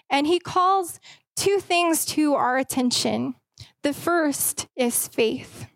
And 0.10 0.28
he 0.28 0.40
calls 0.40 1.00
two 1.36 1.60
things 1.60 2.06
to 2.06 2.36
our 2.36 2.58
attention. 2.58 3.36
The 3.82 3.94
first 3.94 4.68
is 4.76 5.08
faith. 5.08 5.68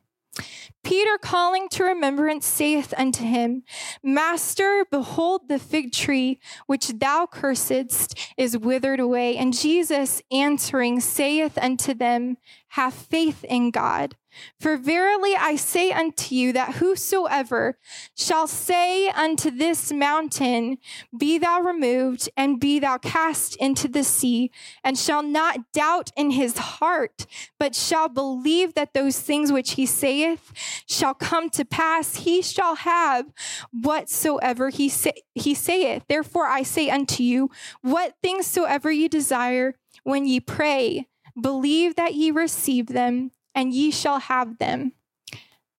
Peter, 0.88 1.18
calling 1.18 1.68
to 1.68 1.84
remembrance, 1.84 2.46
saith 2.46 2.94
unto 2.98 3.22
him, 3.26 3.62
Master, 4.02 4.86
behold, 4.90 5.50
the 5.50 5.60
fig 5.60 5.92
tree 5.92 6.40
which 6.66 6.88
thou 6.88 7.28
cursedst 7.30 8.18
is 8.38 8.58
withered 8.58 9.02
away. 9.02 9.36
And 9.36 9.54
Jesus 9.54 10.22
answering 10.32 11.02
saith 11.02 11.58
unto 11.58 11.94
them, 11.94 12.38
Have 12.70 12.94
faith 12.94 13.44
in 13.44 13.70
God. 13.70 14.16
For 14.60 14.78
verily 14.78 15.36
I 15.36 15.56
say 15.56 15.92
unto 15.92 16.36
you 16.36 16.54
that 16.54 16.76
whosoever 16.76 17.78
shall 18.16 18.48
say 18.48 19.10
unto 19.10 19.52
this 19.52 19.92
mountain, 19.92 20.78
Be 21.18 21.38
thou 21.38 21.62
removed, 21.62 22.30
and 22.36 22.60
be 22.60 22.80
thou 22.80 22.98
cast 22.98 23.56
into 23.58 23.88
the 23.88 24.04
sea, 24.04 24.52
and 24.84 24.98
shall 24.98 25.24
not 25.24 25.72
doubt 25.72 26.12
in 26.16 26.32
his 26.32 26.58
heart, 26.58 27.26
but 27.60 27.76
shall 27.76 28.10
believe 28.10 28.74
that 28.74 28.94
those 28.94 29.20
things 29.20 29.52
which 29.52 29.72
he 29.72 29.86
saith 29.86 30.52
shall 30.88 31.14
come 31.14 31.50
to 31.52 31.66
pass, 31.66 32.18
he 32.18 32.42
shall 32.42 32.76
have 32.76 33.26
whatsoever 33.72 34.70
he, 34.70 34.90
say, 34.90 35.14
he 35.36 35.54
saith. 35.54 36.04
Therefore 36.08 36.48
I 36.48 36.64
say 36.64 36.90
unto 36.90 37.24
you, 37.24 37.50
what 37.82 38.16
things 38.22 38.46
soever 38.48 38.92
ye 38.92 39.08
desire 39.08 39.76
when 40.04 40.26
ye 40.26 40.40
pray, 40.40 41.08
believe 41.40 41.96
that 41.96 42.16
ye 42.16 42.32
receive 42.32 42.88
them 42.88 43.32
and 43.58 43.74
ye 43.74 43.90
shall 43.90 44.20
have 44.20 44.60
them. 44.60 44.94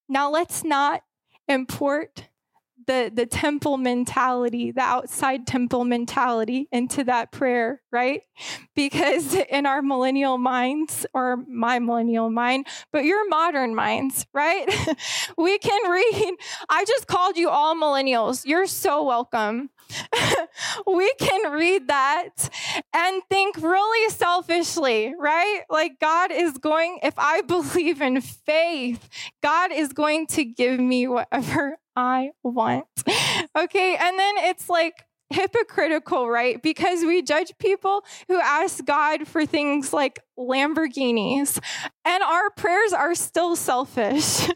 Now, 0.09 0.31
let's 0.31 0.65
not 0.65 1.03
import 1.47 2.25
the, 2.89 3.13
the 3.15 3.27
temple 3.27 3.77
mentality, 3.77 4.73
the 4.73 4.81
outside 4.81 5.47
temple 5.47 5.85
mentality 5.85 6.69
into 6.73 7.05
that 7.05 7.31
prayer, 7.31 7.83
right? 7.93 8.23
Because 8.75 9.35
in 9.51 9.65
our 9.65 9.81
millennial 9.81 10.39
minds, 10.39 11.07
or 11.15 11.37
my 11.47 11.79
millennial 11.79 12.31
mind, 12.31 12.67
but 12.91 13.05
your 13.05 13.29
modern 13.29 13.77
minds, 13.77 14.27
right? 14.33 14.67
we 15.39 15.59
can 15.59 15.91
read, 15.91 16.35
I 16.69 16.85
just 16.85 17.07
called 17.07 17.37
you 17.37 17.49
all 17.49 17.77
millennials. 17.77 18.45
You're 18.45 18.67
so 18.67 19.05
welcome. 19.05 19.71
we 20.87 21.13
can 21.19 21.53
read 21.53 21.89
that 21.89 22.49
and 22.93 23.23
think 23.31 23.57
really 23.57 24.11
selfishly, 24.11 25.15
right? 25.19 25.63
Like, 25.71 26.01
God 26.01 26.31
is 26.33 26.59
going, 26.59 27.01
if 27.03 27.15
I 27.19 27.41
believe 27.47 28.01
in 28.01 28.21
faith, 28.21 29.09
God 29.43 29.73
is 29.73 29.93
going 29.93 30.27
to 30.29 30.45
give 30.45 30.79
me 30.81 31.09
whatever 31.09 31.79
I 31.97 32.31
want. 32.43 32.87
Okay. 33.57 33.97
And 33.97 34.19
then 34.19 34.35
it's 34.39 34.69
like, 34.69 35.05
hypocritical, 35.31 36.29
right? 36.29 36.63
Because 36.63 37.05
we 37.05 37.23
judge 37.23 37.53
people 37.59 38.05
who 38.29 38.41
ask 38.41 38.85
God 38.85 39.29
for 39.29 39.45
things 39.45 39.93
like 39.93 40.21
Lamborghinis, 40.39 41.59
and 42.05 42.23
our 42.23 42.51
prayers 42.51 42.93
are 42.93 43.15
still 43.15 43.57
selfish, 43.57 44.49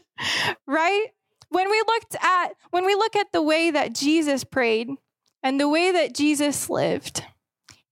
right? 0.67 1.07
When 1.49 1.69
we 1.69 1.83
looked 1.85 2.15
at 2.19 2.53
when 2.71 2.85
we 2.85 2.95
look 2.95 3.15
at 3.15 3.31
the 3.31 3.41
way 3.43 3.69
that 3.69 3.93
Jesus 3.93 4.43
prayed, 4.43 4.89
and 5.43 5.59
the 5.59 5.67
way 5.67 5.91
that 5.91 6.15
Jesus 6.15 6.69
lived, 6.69 7.23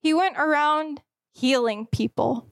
he 0.02 0.14
went 0.14 0.38
around 0.38 1.02
healing 1.34 1.86
people 1.92 2.48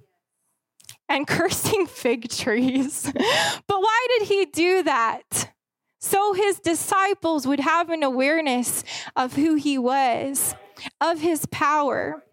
and 1.07 1.27
cursing 1.27 1.87
fig 1.87 2.29
trees. 2.29 3.11
but 3.13 3.81
why 3.81 4.07
did 4.19 4.27
he 4.27 4.45
do 4.45 4.83
that? 4.83 5.53
So 5.99 6.33
his 6.33 6.59
disciples 6.59 7.47
would 7.47 7.59
have 7.59 7.89
an 7.89 8.03
awareness 8.03 8.83
of 9.15 9.35
who 9.35 9.55
he 9.55 9.77
was, 9.77 10.55
of 11.01 11.19
his 11.19 11.45
power. 11.47 12.23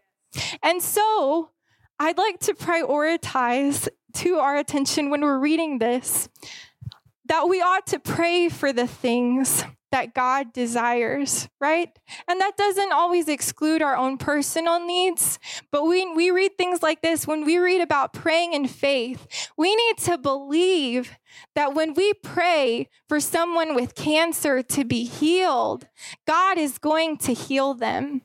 And 0.63 0.83
so 0.83 1.51
I'd 1.99 2.19
like 2.19 2.39
to 2.41 2.55
prioritize 2.55 3.89
to 4.15 4.37
our 4.37 4.57
attention 4.57 5.11
when 5.11 5.21
we're 5.21 5.39
reading 5.39 5.79
this 5.79 6.29
that 7.27 7.49
we 7.49 7.61
ought 7.61 7.87
to 7.89 7.99
pray 7.99 8.49
for 8.49 8.73
the 8.73 8.87
things 8.87 9.65
that 9.93 10.15
God 10.15 10.53
desires, 10.53 11.49
right? 11.61 11.91
And 12.29 12.41
that 12.41 12.57
doesn't 12.57 12.93
always 12.93 13.29
exclude 13.29 13.83
our 13.83 13.97
own 13.97 14.19
personal 14.19 14.85
needs. 14.85 15.39
But 15.71 15.87
when 15.87 16.17
we 16.17 16.31
read 16.31 16.59
things 16.59 16.83
like 16.83 17.03
this, 17.03 17.27
when 17.27 17.45
we 17.45 17.59
read 17.59 17.81
about 17.81 18.13
praying 18.13 18.53
in 18.53 18.67
faith, 18.67 19.27
we 19.57 19.75
need 19.75 19.99
to 19.99 20.19
believe 20.19 21.17
that 21.55 21.75
when 21.75 21.95
we 21.95 22.13
pray 22.15 22.89
for 23.09 23.21
someone 23.21 23.75
with 23.75 23.95
cancer 23.95 24.63
to 24.63 24.85
be 24.85 25.05
healed, 25.05 25.87
God 26.27 26.59
is 26.59 26.79
going 26.79 27.19
to 27.19 27.33
heal 27.33 27.75
them. 27.75 28.23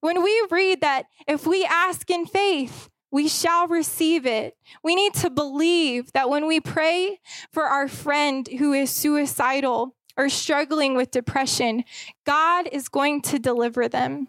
When 0.00 0.22
we 0.22 0.46
read 0.50 0.80
that 0.80 1.06
if 1.26 1.46
we 1.46 1.64
ask 1.64 2.08
in 2.10 2.26
faith, 2.26 2.88
we 3.10 3.28
shall 3.28 3.68
receive 3.68 4.24
it. 4.24 4.56
We 4.82 4.94
need 4.94 5.12
to 5.14 5.28
believe 5.28 6.12
that 6.12 6.30
when 6.30 6.46
we 6.46 6.60
pray 6.60 7.20
for 7.52 7.64
our 7.64 7.86
friend 7.86 8.48
who 8.58 8.72
is 8.72 8.90
suicidal, 8.90 9.94
or 10.16 10.28
struggling 10.28 10.96
with 10.96 11.10
depression, 11.10 11.84
God 12.24 12.68
is 12.70 12.88
going 12.88 13.22
to 13.22 13.38
deliver 13.38 13.88
them. 13.88 14.28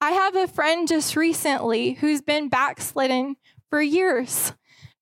I 0.00 0.12
have 0.12 0.36
a 0.36 0.48
friend 0.48 0.88
just 0.88 1.16
recently 1.16 1.94
who's 1.94 2.22
been 2.22 2.48
backslidden 2.48 3.36
for 3.68 3.82
years, 3.82 4.52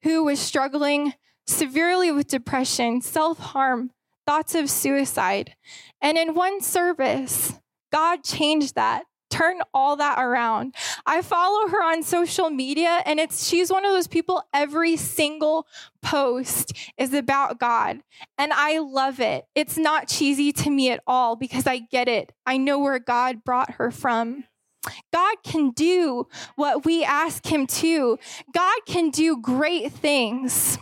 who 0.02 0.24
was 0.24 0.40
struggling 0.40 1.14
severely 1.46 2.10
with 2.10 2.28
depression, 2.28 3.00
self 3.00 3.38
harm, 3.38 3.90
thoughts 4.26 4.54
of 4.54 4.70
suicide. 4.70 5.54
And 6.00 6.18
in 6.18 6.34
one 6.34 6.60
service, 6.60 7.54
God 7.92 8.24
changed 8.24 8.74
that 8.74 9.04
turn 9.42 9.60
all 9.74 9.96
that 9.96 10.18
around. 10.22 10.74
I 11.04 11.22
follow 11.22 11.68
her 11.68 11.82
on 11.82 12.02
social 12.02 12.50
media 12.50 13.02
and 13.04 13.18
it's 13.18 13.46
she's 13.46 13.70
one 13.70 13.84
of 13.84 13.92
those 13.92 14.06
people 14.06 14.42
every 14.54 14.96
single 14.96 15.66
post 16.00 16.72
is 16.96 17.12
about 17.12 17.58
God. 17.58 18.00
And 18.38 18.52
I 18.52 18.78
love 18.78 19.20
it. 19.20 19.46
It's 19.54 19.76
not 19.76 20.08
cheesy 20.08 20.52
to 20.52 20.70
me 20.70 20.90
at 20.90 21.02
all 21.06 21.36
because 21.36 21.66
I 21.66 21.78
get 21.78 22.08
it. 22.08 22.32
I 22.46 22.56
know 22.56 22.78
where 22.78 22.98
God 22.98 23.44
brought 23.44 23.72
her 23.72 23.90
from. 23.90 24.44
God 25.12 25.36
can 25.44 25.70
do 25.70 26.26
what 26.56 26.84
we 26.84 27.04
ask 27.04 27.46
him 27.46 27.66
to. 27.68 28.18
God 28.52 28.78
can 28.86 29.10
do 29.10 29.40
great 29.40 29.92
things. 29.92 30.78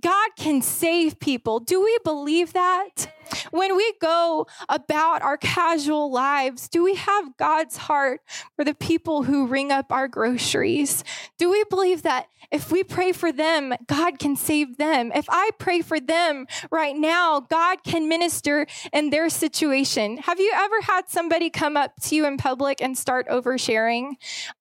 God 0.00 0.30
can 0.36 0.62
save 0.62 1.18
people. 1.20 1.60
Do 1.60 1.82
we 1.82 1.98
believe 2.04 2.52
that? 2.52 3.12
When 3.50 3.76
we 3.76 3.92
go 4.00 4.46
about 4.68 5.22
our 5.22 5.36
casual 5.36 6.10
lives, 6.10 6.68
do 6.68 6.82
we 6.82 6.94
have 6.94 7.36
God's 7.36 7.76
heart 7.76 8.20
for 8.56 8.64
the 8.64 8.74
people 8.74 9.24
who 9.24 9.46
ring 9.46 9.70
up 9.70 9.92
our 9.92 10.08
groceries? 10.08 11.04
Do 11.38 11.50
we 11.50 11.64
believe 11.64 12.02
that 12.02 12.28
if 12.50 12.72
we 12.72 12.82
pray 12.82 13.12
for 13.12 13.30
them, 13.30 13.74
God 13.86 14.18
can 14.18 14.36
save 14.36 14.78
them? 14.78 15.12
If 15.14 15.26
I 15.28 15.50
pray 15.58 15.82
for 15.82 16.00
them 16.00 16.46
right 16.70 16.96
now, 16.96 17.40
God 17.40 17.84
can 17.84 18.08
minister 18.08 18.66
in 18.92 19.10
their 19.10 19.28
situation. 19.28 20.18
Have 20.18 20.40
you 20.40 20.52
ever 20.54 20.80
had 20.82 21.10
somebody 21.10 21.50
come 21.50 21.76
up 21.76 21.92
to 22.02 22.14
you 22.14 22.26
in 22.26 22.38
public 22.38 22.80
and 22.80 22.96
start 22.96 23.28
oversharing? 23.28 24.12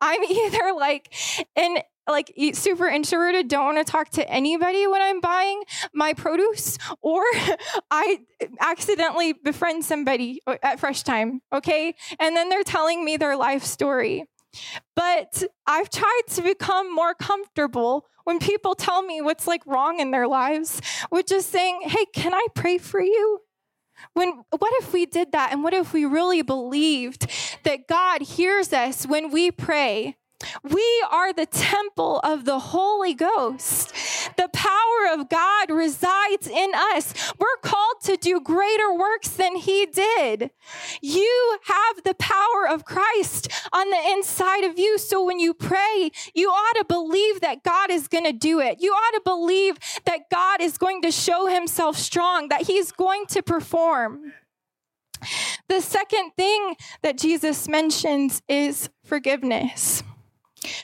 I'm 0.02 0.24
either 0.30 0.74
like 0.74 1.14
in 1.56 1.80
like 2.08 2.34
super 2.54 2.88
introverted, 2.88 3.48
don't 3.48 3.76
want 3.76 3.86
to 3.86 3.92
talk 3.92 4.10
to 4.12 4.30
anybody 4.30 4.88
when 4.88 5.02
I'm 5.02 5.20
buying 5.20 5.64
my 5.94 6.14
produce, 6.14 6.78
or 7.02 7.24
I 7.92 8.20
accidentally 8.60 9.34
befriend 9.34 9.86
somebody 9.86 10.42
at 10.64 10.80
Fresh 10.80 11.04
Thyme, 11.04 11.42
okay? 11.52 11.96
And 12.20 12.36
then 12.36 12.50
they're 12.50 12.64
telling 12.64 13.04
me 13.04 13.18
their 13.18 13.36
life 13.36 13.64
story. 13.64 14.26
But 14.96 15.44
I've 15.68 15.90
tried 15.90 16.22
to 16.30 16.42
become 16.42 16.94
more 16.94 17.14
comfortable 17.14 18.06
when 18.24 18.40
people 18.40 18.76
tell 18.76 19.04
me 19.04 19.22
what's 19.22 19.48
like 19.48 19.62
wrong 19.66 20.00
in 20.00 20.12
their 20.12 20.28
lives 20.28 20.82
with 21.12 21.28
just 21.28 21.50
saying, 21.50 21.82
hey, 21.84 22.06
can 22.14 22.34
I 22.34 22.48
pray 22.56 22.78
for 22.78 23.02
you? 23.02 23.40
When, 24.14 24.42
what 24.58 24.74
if 24.84 24.94
we 24.94 25.06
did 25.06 25.32
that? 25.32 25.52
And 25.52 25.64
what 25.64 25.74
if 25.74 25.94
we 25.94 26.06
really 26.06 26.42
believed 26.42 27.28
that 27.64 27.88
God 27.88 28.22
hears 28.22 28.74
us 28.74 29.06
when 29.06 29.32
we 29.32 29.52
pray? 29.52 30.18
We 30.64 31.06
are 31.10 31.34
the 31.34 31.48
temple 31.48 32.20
of 32.24 32.46
the 32.46 32.60
Holy 32.60 33.14
Ghost. 33.16 33.92
The 34.38 34.50
power 34.54 35.14
of 35.14 35.30
God 35.30 35.72
resides 35.72 36.48
in 36.48 36.72
us. 36.76 37.14
We're 37.40 37.58
called 37.64 38.02
to 38.04 38.18
do 38.18 38.40
greater 38.40 38.94
works 38.94 39.30
than 39.30 39.56
he 39.56 39.88
did. 39.88 40.52
You 41.02 41.58
have 41.64 42.04
the 42.04 42.14
power 42.14 42.68
of 42.70 42.86
Christ 42.86 43.50
on 43.74 43.90
the 43.90 44.02
inside 44.12 44.64
of 44.64 44.78
you. 44.78 45.00
So 45.00 45.26
when 45.26 45.40
you 45.40 45.54
pray, 45.54 46.12
you 46.36 46.50
ought 46.50 46.76
to 46.78 46.86
believe 46.86 47.42
that 47.42 47.64
God 47.64 47.90
is 47.90 48.08
going 48.08 48.26
to 48.26 48.34
do 48.34 48.60
it. 48.60 48.78
You 48.80 48.92
ought 48.92 49.16
to 49.16 49.22
believe 49.24 49.78
that 50.06 50.30
God 50.30 50.62
is 50.62 50.78
going 50.78 51.02
to 51.02 51.12
show 51.12 51.48
himself 51.48 51.98
strong, 51.98 52.50
that 52.50 52.68
he's 52.68 52.92
going 52.92 53.26
to 53.28 53.42
perform. 53.42 54.34
The 55.68 55.82
second 55.82 56.32
thing 56.38 56.76
that 57.02 57.18
Jesus 57.18 57.68
mentions 57.68 58.44
is 58.48 58.90
forgiveness. 59.04 60.04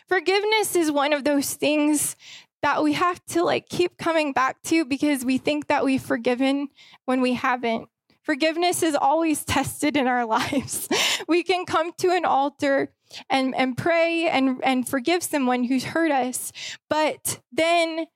Forgiveness 0.07 0.75
is 0.75 0.91
one 0.91 1.13
of 1.13 1.23
those 1.23 1.53
things 1.53 2.15
that 2.61 2.81
we 2.81 2.93
have 2.93 3.23
to 3.25 3.43
like 3.43 3.67
keep 3.67 3.97
coming 3.97 4.31
back 4.31 4.61
to 4.63 4.85
because 4.85 5.25
we 5.25 5.37
think 5.37 5.67
that 5.67 5.83
we've 5.83 6.01
forgiven 6.01 6.69
when 7.05 7.21
we 7.21 7.33
haven't. 7.33 7.89
Forgiveness 8.23 8.81
is 8.83 8.95
always 8.95 9.43
tested 9.45 9.97
in 9.97 10.07
our 10.07 10.25
lives. 10.25 10.87
we 11.27 11.43
can 11.43 11.65
come 11.65 11.91
to 11.97 12.11
an 12.11 12.25
altar 12.25 12.89
and, 13.29 13.53
and 13.55 13.77
pray 13.77 14.27
and, 14.29 14.59
and 14.63 14.87
forgive 14.87 15.21
someone 15.21 15.65
who's 15.65 15.83
hurt 15.83 16.11
us, 16.11 16.51
but 16.89 17.39
then 17.51 18.07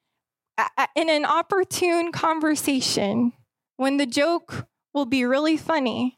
in 0.96 1.10
an 1.10 1.26
opportune 1.26 2.12
conversation, 2.12 3.34
when 3.76 3.98
the 3.98 4.08
joke 4.08 4.66
will 4.94 5.06
be 5.06 5.24
really 5.24 5.58
funny, 5.58 6.18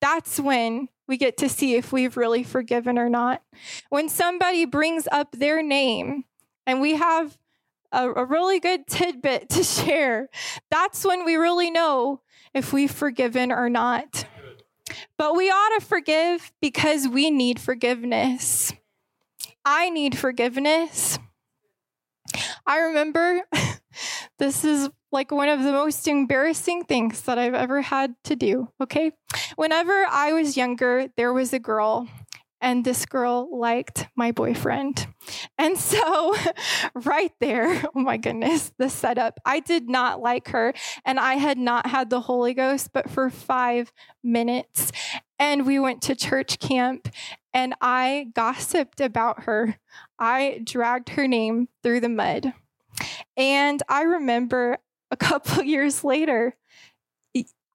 that's 0.00 0.40
when 0.40 0.88
we 1.08 1.16
get 1.16 1.36
to 1.38 1.48
see 1.48 1.76
if 1.76 1.92
we've 1.92 2.16
really 2.16 2.42
forgiven 2.42 2.98
or 2.98 3.08
not. 3.08 3.42
When 3.90 4.08
somebody 4.08 4.64
brings 4.64 5.06
up 5.10 5.32
their 5.32 5.62
name 5.62 6.24
and 6.66 6.80
we 6.80 6.94
have 6.96 7.38
a, 7.92 8.08
a, 8.10 8.24
really 8.24 8.58
good 8.58 8.86
tidbit 8.86 9.48
to 9.50 9.62
share, 9.62 10.28
that's 10.70 11.04
when 11.04 11.24
we 11.24 11.36
really 11.36 11.70
know 11.70 12.22
if 12.54 12.72
we've 12.72 12.90
forgiven 12.90 13.52
or 13.52 13.68
not. 13.68 14.26
But 15.18 15.36
we 15.36 15.50
ought 15.50 15.78
to 15.80 15.86
forgive 15.86 16.52
because 16.60 17.08
we 17.08 17.30
need 17.30 17.58
forgiveness. 17.58 18.72
I 19.64 19.90
need 19.90 20.16
forgiveness. 20.16 21.18
I 22.66 22.78
remember 22.78 23.42
this 24.38 24.64
is 24.64 24.88
like 25.16 25.32
one 25.32 25.48
of 25.48 25.62
the 25.62 25.72
most 25.72 26.06
embarrassing 26.06 26.84
things 26.84 27.22
that 27.22 27.38
I've 27.38 27.54
ever 27.54 27.80
had 27.80 28.14
to 28.24 28.36
do. 28.36 28.68
Okay. 28.82 29.12
Whenever 29.56 30.04
I 30.10 30.34
was 30.34 30.58
younger, 30.58 31.08
there 31.16 31.32
was 31.32 31.54
a 31.54 31.58
girl, 31.58 32.06
and 32.60 32.84
this 32.84 33.06
girl 33.06 33.48
liked 33.50 34.08
my 34.14 34.30
boyfriend. 34.30 35.06
And 35.56 35.78
so, 35.78 36.36
right 36.94 37.32
there, 37.40 37.82
oh 37.94 38.00
my 38.00 38.18
goodness, 38.18 38.72
the 38.78 38.90
setup, 38.90 39.40
I 39.46 39.60
did 39.60 39.88
not 39.88 40.20
like 40.20 40.48
her, 40.48 40.74
and 41.06 41.18
I 41.18 41.36
had 41.36 41.56
not 41.56 41.86
had 41.86 42.10
the 42.10 42.20
Holy 42.20 42.52
Ghost, 42.52 42.90
but 42.92 43.08
for 43.08 43.30
five 43.30 43.90
minutes. 44.22 44.92
And 45.38 45.64
we 45.64 45.78
went 45.78 46.02
to 46.02 46.14
church 46.14 46.58
camp, 46.58 47.08
and 47.54 47.74
I 47.80 48.26
gossiped 48.34 49.00
about 49.00 49.44
her. 49.44 49.78
I 50.18 50.60
dragged 50.62 51.08
her 51.10 51.26
name 51.26 51.68
through 51.82 52.00
the 52.00 52.10
mud. 52.10 52.52
And 53.36 53.82
I 53.88 54.02
remember 54.02 54.78
a 55.10 55.16
couple 55.16 55.62
years 55.62 56.04
later, 56.04 56.56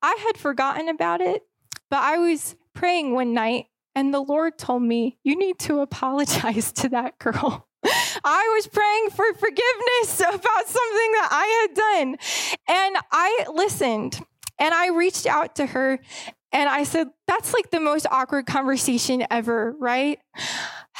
I 0.01 0.15
had 0.25 0.37
forgotten 0.37 0.89
about 0.89 1.21
it, 1.21 1.43
but 1.89 1.99
I 1.99 2.17
was 2.17 2.55
praying 2.73 3.13
one 3.13 3.33
night 3.33 3.67
and 3.93 4.13
the 4.13 4.21
Lord 4.21 4.57
told 4.57 4.81
me, 4.83 5.17
You 5.23 5.37
need 5.37 5.59
to 5.59 5.81
apologize 5.81 6.71
to 6.73 6.89
that 6.89 7.19
girl. 7.19 7.67
I 8.23 8.51
was 8.55 8.67
praying 8.67 9.09
for 9.09 9.25
forgiveness 9.33 10.19
about 10.19 10.67
something 10.67 11.11
that 11.13 11.29
I 11.31 11.67
had 11.67 11.75
done. 11.75 12.17
And 12.67 12.97
I 13.11 13.45
listened 13.53 14.19
and 14.59 14.73
I 14.73 14.89
reached 14.89 15.25
out 15.25 15.55
to 15.55 15.65
her 15.65 15.99
and 16.51 16.69
I 16.69 16.83
said, 16.83 17.09
That's 17.27 17.53
like 17.53 17.69
the 17.71 17.79
most 17.79 18.07
awkward 18.09 18.45
conversation 18.45 19.25
ever, 19.29 19.75
right? 19.79 20.19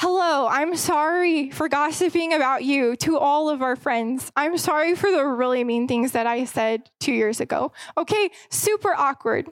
Hello, 0.04 0.48
I'm 0.48 0.74
sorry 0.74 1.50
for 1.50 1.68
gossiping 1.68 2.32
about 2.32 2.64
you 2.64 2.96
to 2.96 3.18
all 3.18 3.48
of 3.48 3.62
our 3.62 3.76
friends. 3.76 4.32
I'm 4.34 4.58
sorry 4.58 4.96
for 4.96 5.08
the 5.08 5.24
really 5.24 5.62
mean 5.62 5.86
things 5.86 6.10
that 6.10 6.26
I 6.26 6.44
said 6.44 6.90
two 6.98 7.12
years 7.12 7.38
ago. 7.38 7.70
Okay, 7.96 8.30
super 8.50 8.92
awkward, 8.94 9.46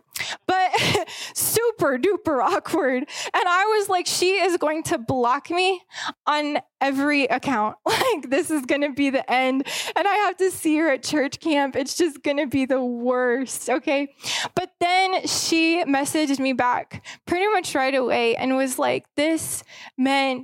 but 0.48 0.72
super 1.36 1.98
duper 1.98 2.42
awkward. 2.42 3.04
And 3.32 3.44
I 3.46 3.76
was 3.78 3.88
like, 3.88 4.08
she 4.08 4.40
is 4.40 4.56
going 4.56 4.82
to 4.84 4.98
block 4.98 5.50
me 5.50 5.82
on 6.26 6.58
every 6.80 7.26
account. 7.26 7.76
Like, 8.00 8.30
this 8.30 8.50
is 8.50 8.64
going 8.64 8.80
to 8.80 8.92
be 8.92 9.10
the 9.10 9.30
end. 9.30 9.66
And 9.94 10.08
I 10.08 10.14
have 10.14 10.36
to 10.38 10.50
see 10.50 10.76
her 10.78 10.88
at 10.88 11.02
church 11.02 11.38
camp. 11.38 11.76
It's 11.76 11.96
just 11.96 12.22
going 12.22 12.38
to 12.38 12.46
be 12.46 12.64
the 12.64 12.82
worst. 12.82 13.68
Okay. 13.68 14.14
But 14.54 14.70
then 14.80 15.26
she 15.26 15.84
messaged 15.84 16.38
me 16.38 16.54
back 16.54 17.04
pretty 17.26 17.46
much 17.48 17.74
right 17.74 17.94
away 17.94 18.36
and 18.36 18.56
was 18.56 18.78
like, 18.78 19.04
this 19.16 19.62
meant 19.98 20.39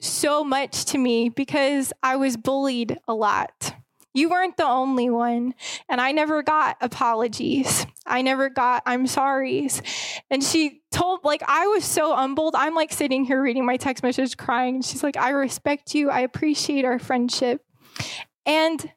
so 0.00 0.42
much 0.42 0.86
to 0.86 0.98
me 0.98 1.28
because 1.28 1.92
I 2.02 2.16
was 2.16 2.36
bullied 2.36 2.98
a 3.06 3.14
lot. 3.14 3.74
You 4.12 4.28
weren't 4.28 4.56
the 4.56 4.66
only 4.66 5.08
one. 5.08 5.54
And 5.88 6.00
I 6.00 6.12
never 6.12 6.42
got 6.42 6.76
apologies. 6.80 7.86
I 8.06 8.22
never 8.22 8.48
got 8.48 8.82
I'm 8.86 9.06
sorry's. 9.06 9.82
And 10.30 10.42
she 10.42 10.82
told, 10.90 11.24
like, 11.24 11.42
I 11.46 11.66
was 11.68 11.84
so 11.84 12.14
humbled. 12.14 12.54
I'm 12.56 12.74
like 12.74 12.92
sitting 12.92 13.24
here 13.24 13.40
reading 13.40 13.64
my 13.64 13.76
text 13.76 14.02
message 14.02 14.36
crying. 14.36 14.76
And 14.76 14.84
she's 14.84 15.02
like, 15.02 15.16
I 15.16 15.30
respect 15.30 15.94
you. 15.94 16.10
I 16.10 16.20
appreciate 16.20 16.84
our 16.84 16.98
friendship. 16.98 17.64
And 18.44 18.90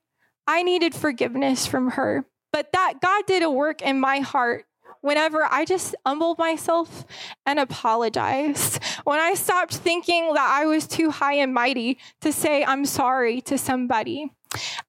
I 0.48 0.64
needed 0.64 0.96
forgiveness 0.96 1.68
from 1.68 1.92
her. 1.92 2.26
But 2.52 2.72
that 2.74 2.96
God 3.02 3.26
did 3.28 3.44
a 3.44 3.50
work 3.50 3.82
in 3.82 4.00
my 4.00 4.20
heart 4.20 4.66
whenever 5.04 5.46
I 5.52 5.66
just 5.66 5.96
humbled 6.06 6.40
myself 6.40 7.06
and 7.46 7.60
apologized. 7.60 8.82
When 9.04 9.20
I 9.20 9.34
stopped 9.34 9.76
thinking 9.76 10.34
that 10.34 10.50
I 10.50 10.66
was 10.66 10.88
too 10.88 11.12
high 11.12 11.36
and 11.36 11.54
mighty 11.54 11.98
to 12.22 12.32
say 12.32 12.64
I'm 12.64 12.86
sorry 12.86 13.42
to 13.42 13.58
somebody. 13.58 14.32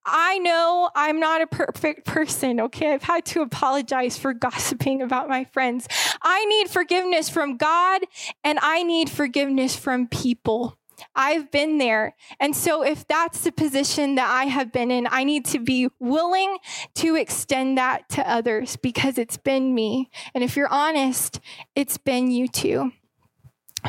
I 0.07 0.39
know 0.39 0.91
I'm 0.95 1.19
not 1.19 1.41
a 1.41 1.47
perfect 1.47 2.07
person, 2.07 2.61
okay? 2.61 2.93
I've 2.93 3.03
had 3.03 3.25
to 3.27 3.43
apologize 3.43 4.17
for 4.17 4.33
gossiping 4.47 5.03
about 5.03 5.29
my 5.29 5.45
friends. 5.45 5.89
I 6.23 6.45
need 6.45 6.71
forgiveness 6.71 7.29
from 7.29 7.57
God 7.57 8.03
and 8.45 8.59
I 8.63 8.85
need 8.85 9.11
forgiveness 9.11 9.75
from 9.75 10.07
people. 10.07 10.79
I've 11.15 11.51
been 11.51 11.79
there. 11.79 12.15
And 12.41 12.55
so, 12.55 12.83
if 12.83 13.07
that's 13.07 13.43
the 13.43 13.53
position 13.53 14.17
that 14.17 14.31
I 14.31 14.45
have 14.45 14.73
been 14.73 14.91
in, 14.91 15.07
I 15.11 15.25
need 15.25 15.45
to 15.47 15.59
be 15.59 15.89
willing 15.99 16.59
to 16.97 17.17
extend 17.17 17.79
that 17.79 18.09
to 18.11 18.29
others 18.29 18.77
because 18.77 19.19
it's 19.19 19.37
been 19.37 19.75
me. 19.75 20.11
And 20.35 20.43
if 20.45 20.57
you're 20.57 20.73
honest, 20.73 21.41
it's 21.75 21.99
been 21.99 22.31
you 22.31 22.49
too. 22.49 22.93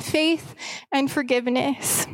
Faith 0.01 0.55
and 0.91 1.09
forgiveness. 1.09 2.07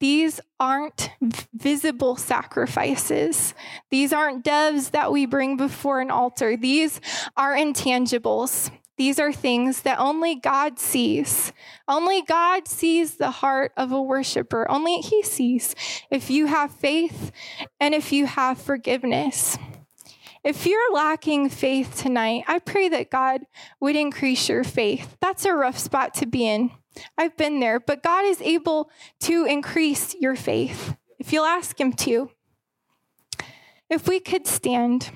These 0.00 0.40
aren't 0.60 1.10
visible 1.54 2.16
sacrifices. 2.16 3.54
These 3.90 4.12
aren't 4.12 4.44
doves 4.44 4.90
that 4.90 5.10
we 5.10 5.24
bring 5.24 5.56
before 5.56 6.00
an 6.00 6.10
altar. 6.10 6.56
These 6.56 7.00
are 7.36 7.54
intangibles. 7.54 8.70
These 8.96 9.18
are 9.18 9.32
things 9.32 9.82
that 9.82 9.98
only 9.98 10.36
God 10.36 10.78
sees. 10.78 11.52
Only 11.88 12.22
God 12.22 12.68
sees 12.68 13.16
the 13.16 13.30
heart 13.30 13.72
of 13.76 13.90
a 13.90 14.00
worshiper. 14.00 14.70
Only 14.70 14.98
He 14.98 15.22
sees 15.22 15.74
if 16.10 16.30
you 16.30 16.46
have 16.46 16.70
faith 16.70 17.32
and 17.80 17.94
if 17.94 18.12
you 18.12 18.26
have 18.26 18.60
forgiveness. 18.60 19.58
If 20.44 20.66
you're 20.66 20.92
lacking 20.92 21.48
faith 21.48 21.96
tonight, 21.96 22.44
I 22.46 22.58
pray 22.58 22.88
that 22.90 23.10
God 23.10 23.46
would 23.80 23.96
increase 23.96 24.48
your 24.48 24.62
faith. 24.62 25.16
That's 25.20 25.44
a 25.46 25.54
rough 25.54 25.78
spot 25.78 26.14
to 26.14 26.26
be 26.26 26.46
in. 26.46 26.70
I've 27.18 27.36
been 27.36 27.60
there, 27.60 27.80
but 27.80 28.02
God 28.02 28.24
is 28.26 28.40
able 28.42 28.90
to 29.20 29.46
increase 29.46 30.14
your 30.14 30.36
faith 30.36 30.96
if 31.18 31.32
you'll 31.32 31.46
ask 31.46 31.80
Him 31.80 31.92
to. 31.94 32.30
If 33.90 34.06
we 34.06 34.20
could 34.20 34.46
stand. 34.46 35.10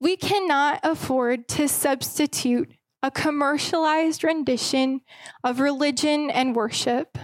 We 0.00 0.16
cannot 0.16 0.80
afford 0.82 1.48
to 1.48 1.68
substitute 1.68 2.72
a 3.02 3.10
commercialized 3.10 4.22
rendition 4.22 5.00
of 5.42 5.60
religion 5.60 6.30
and 6.30 6.54
worship, 6.54 7.18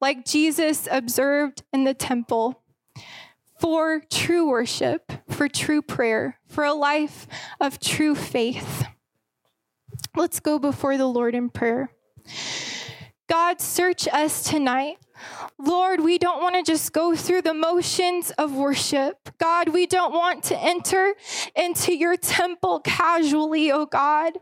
like 0.00 0.24
Jesus 0.24 0.86
observed 0.90 1.62
in 1.72 1.84
the 1.84 1.94
temple, 1.94 2.62
for 3.58 4.02
true 4.10 4.48
worship, 4.48 5.12
for 5.28 5.48
true 5.48 5.82
prayer, 5.82 6.38
for 6.46 6.64
a 6.64 6.74
life 6.74 7.26
of 7.60 7.80
true 7.80 8.14
faith. 8.14 8.84
Let's 10.14 10.40
go 10.40 10.58
before 10.58 10.96
the 10.96 11.06
Lord 11.06 11.34
in 11.34 11.50
prayer. 11.50 11.90
God, 13.28 13.60
search 13.60 14.06
us 14.08 14.44
tonight. 14.44 14.98
Lord, 15.58 16.00
we 16.00 16.18
don't 16.18 16.40
want 16.40 16.54
to 16.54 16.62
just 16.62 16.92
go 16.92 17.14
through 17.14 17.42
the 17.42 17.54
motions 17.54 18.30
of 18.32 18.52
worship. 18.54 19.30
God, 19.38 19.70
we 19.70 19.86
don't 19.86 20.12
want 20.12 20.44
to 20.44 20.58
enter 20.58 21.14
into 21.54 21.94
your 21.94 22.16
temple 22.16 22.80
casually, 22.80 23.70
oh 23.70 23.86
God. 23.86 24.34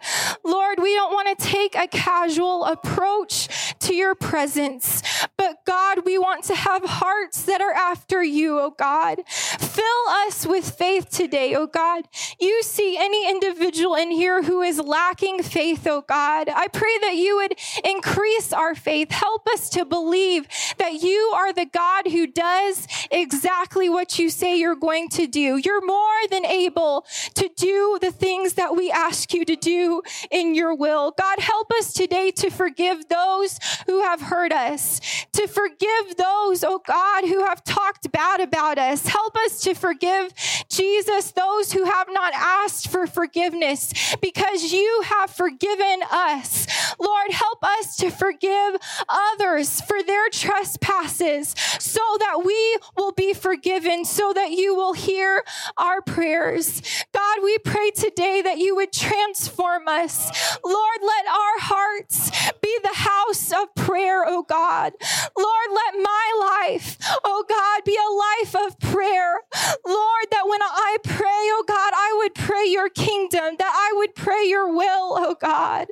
Lord, 0.45 0.79
we 0.81 0.95
don't 0.95 1.12
want 1.12 1.39
to 1.39 1.45
take 1.45 1.75
a 1.75 1.87
casual 1.87 2.64
approach 2.64 3.75
to 3.81 3.95
your 3.95 4.14
presence. 4.14 5.03
But 5.37 5.64
God, 5.64 6.05
we 6.05 6.18
want 6.18 6.45
to 6.45 6.55
have 6.55 6.85
hearts 6.85 7.43
that 7.45 7.61
are 7.61 7.72
after 7.72 8.22
you, 8.22 8.59
oh 8.59 8.75
God. 8.77 9.20
Fill 9.29 10.09
us 10.27 10.47
with 10.47 10.70
faith 10.70 11.11
today, 11.11 11.55
oh 11.55 11.66
God. 11.66 12.05
You 12.41 12.62
see 12.62 12.97
any 12.99 13.29
individual 13.29 13.95
in 13.95 14.11
here 14.11 14.43
who 14.43 14.62
is 14.62 14.79
lacking 14.79 15.43
faith, 15.43 15.87
oh 15.87 16.03
God. 16.07 16.49
I 16.49 16.68
pray 16.68 16.99
that 17.03 17.14
you 17.14 17.37
would 17.37 17.59
increase 17.85 18.53
our 18.53 18.75
faith. 18.75 19.11
Help 19.11 19.47
us 19.49 19.68
to 19.70 19.85
believe 19.85 20.47
that 20.79 21.03
you 21.03 21.33
are 21.35 21.53
the 21.53 21.67
God 21.67 22.09
who 22.09 22.27
does 22.27 22.87
exactly 23.11 23.89
what 23.89 24.19
you 24.19 24.31
say 24.31 24.59
you're 24.59 24.75
going 24.75 25.09
to 25.11 25.27
do. 25.27 25.61
You're 25.62 25.85
more 25.85 26.29
than 26.31 26.45
able 26.45 27.07
to 27.35 27.51
do 27.57 27.99
the 28.01 28.11
things 28.11 28.55
that 28.55 28.77
we 28.77 28.91
ask 28.91 29.33
you 29.33 29.45
to 29.45 29.57
do 29.57 30.03
in 30.31 30.55
your 30.55 30.75
will. 30.75 31.12
God, 31.12 31.39
help 31.39 31.71
us 31.73 31.93
today 31.93 32.31
to 32.33 32.51
forgive 32.51 33.09
those 33.09 33.59
who 33.87 34.03
have 34.03 34.21
hurt 34.21 34.53
us, 34.53 35.01
to 35.33 35.47
forgive 35.47 36.17
those, 36.17 36.65
oh 36.65 36.81
God, 36.87 37.25
who 37.25 37.45
have 37.45 37.65
talked 37.65 38.11
bad 38.12 38.41
about 38.41 38.79
us. 38.79 39.07
Help 39.07 39.37
us 39.37 39.61
to 39.62 39.75
forgive, 39.75 40.33
Jesus, 40.69 41.33
those 41.33 41.73
who 41.73 41.85
have 41.85 42.09
not 42.11 42.33
asked 42.35 42.89
for 42.89 43.07
forgiveness 43.07 43.93
because 44.21 44.73
you 44.73 45.03
have 45.05 45.31
forgiven 45.31 46.03
us. 46.11 46.67
Lord, 46.99 47.31
help 47.31 47.62
us 47.62 47.97
to 47.97 48.11
forgive 48.11 48.77
others 49.09 49.81
for 49.83 50.03
their 50.03 50.29
trespasses 50.55 51.55
so 51.81 52.01
that 52.21 52.43
we 52.45 52.79
will 52.97 53.13
be 53.13 53.35
forgiven, 53.35 54.05
so 54.05 54.33
that 54.33 54.53
you 54.53 54.75
will 54.75 54.93
hear 54.93 55.43
our 55.77 56.01
prayers. 56.03 56.83
God, 57.13 57.39
we 57.43 57.59
pray 57.59 57.91
today 57.91 58.43
that 58.43 58.59
you 58.59 58.77
would 58.77 58.93
transform 58.93 59.89
us. 59.89 60.31
Lord, 60.65 60.99
let 61.03 61.27
our 61.27 61.59
hearts 61.59 62.31
be 62.63 62.79
the 62.83 62.95
house 62.95 63.53
of 63.53 63.75
prayer, 63.75 64.25
oh 64.27 64.43
God. 64.43 64.93
Lord, 65.37 65.69
let 65.71 66.03
my 66.03 66.63
life, 66.69 66.99
oh 67.25 67.45
God, 67.49 67.85
be 67.85 67.97
a 67.97 68.55
life 68.55 68.67
of 68.67 68.79
prayer. 68.79 69.41
Lord, 69.87 70.27
that 70.31 70.47
when 70.47 70.63
I 70.63 70.97
pray, 71.03 71.27
oh 71.27 71.65
God, 71.67 71.93
I 71.95 72.15
would 72.19 72.35
pray 72.35 72.67
your 72.67 72.89
kingdom, 72.91 73.57
that 73.59 73.73
I 73.75 73.93
would 73.97 74.15
pray 74.15 74.45
your 74.47 74.69
will, 74.73 75.17
oh 75.19 75.37
God. 75.41 75.89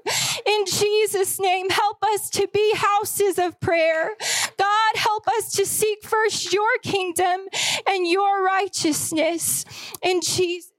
In 0.47 0.65
Jesus' 0.67 1.41
name, 1.41 1.71
help 1.71 1.99
us 2.15 2.31
to 2.31 2.49
be 2.53 2.75
houses 2.77 3.39
of 3.39 3.59
prayer. 3.61 4.17
God, 4.59 4.97
help 4.97 5.29
us 5.29 5.53
to 5.53 5.67
seek 5.67 6.03
first 6.03 6.53
your 6.53 6.79
kingdom 6.83 7.47
and 7.89 8.07
your 8.07 8.45
righteousness. 8.45 9.65
In 10.03 10.21
Jesus' 10.21 10.72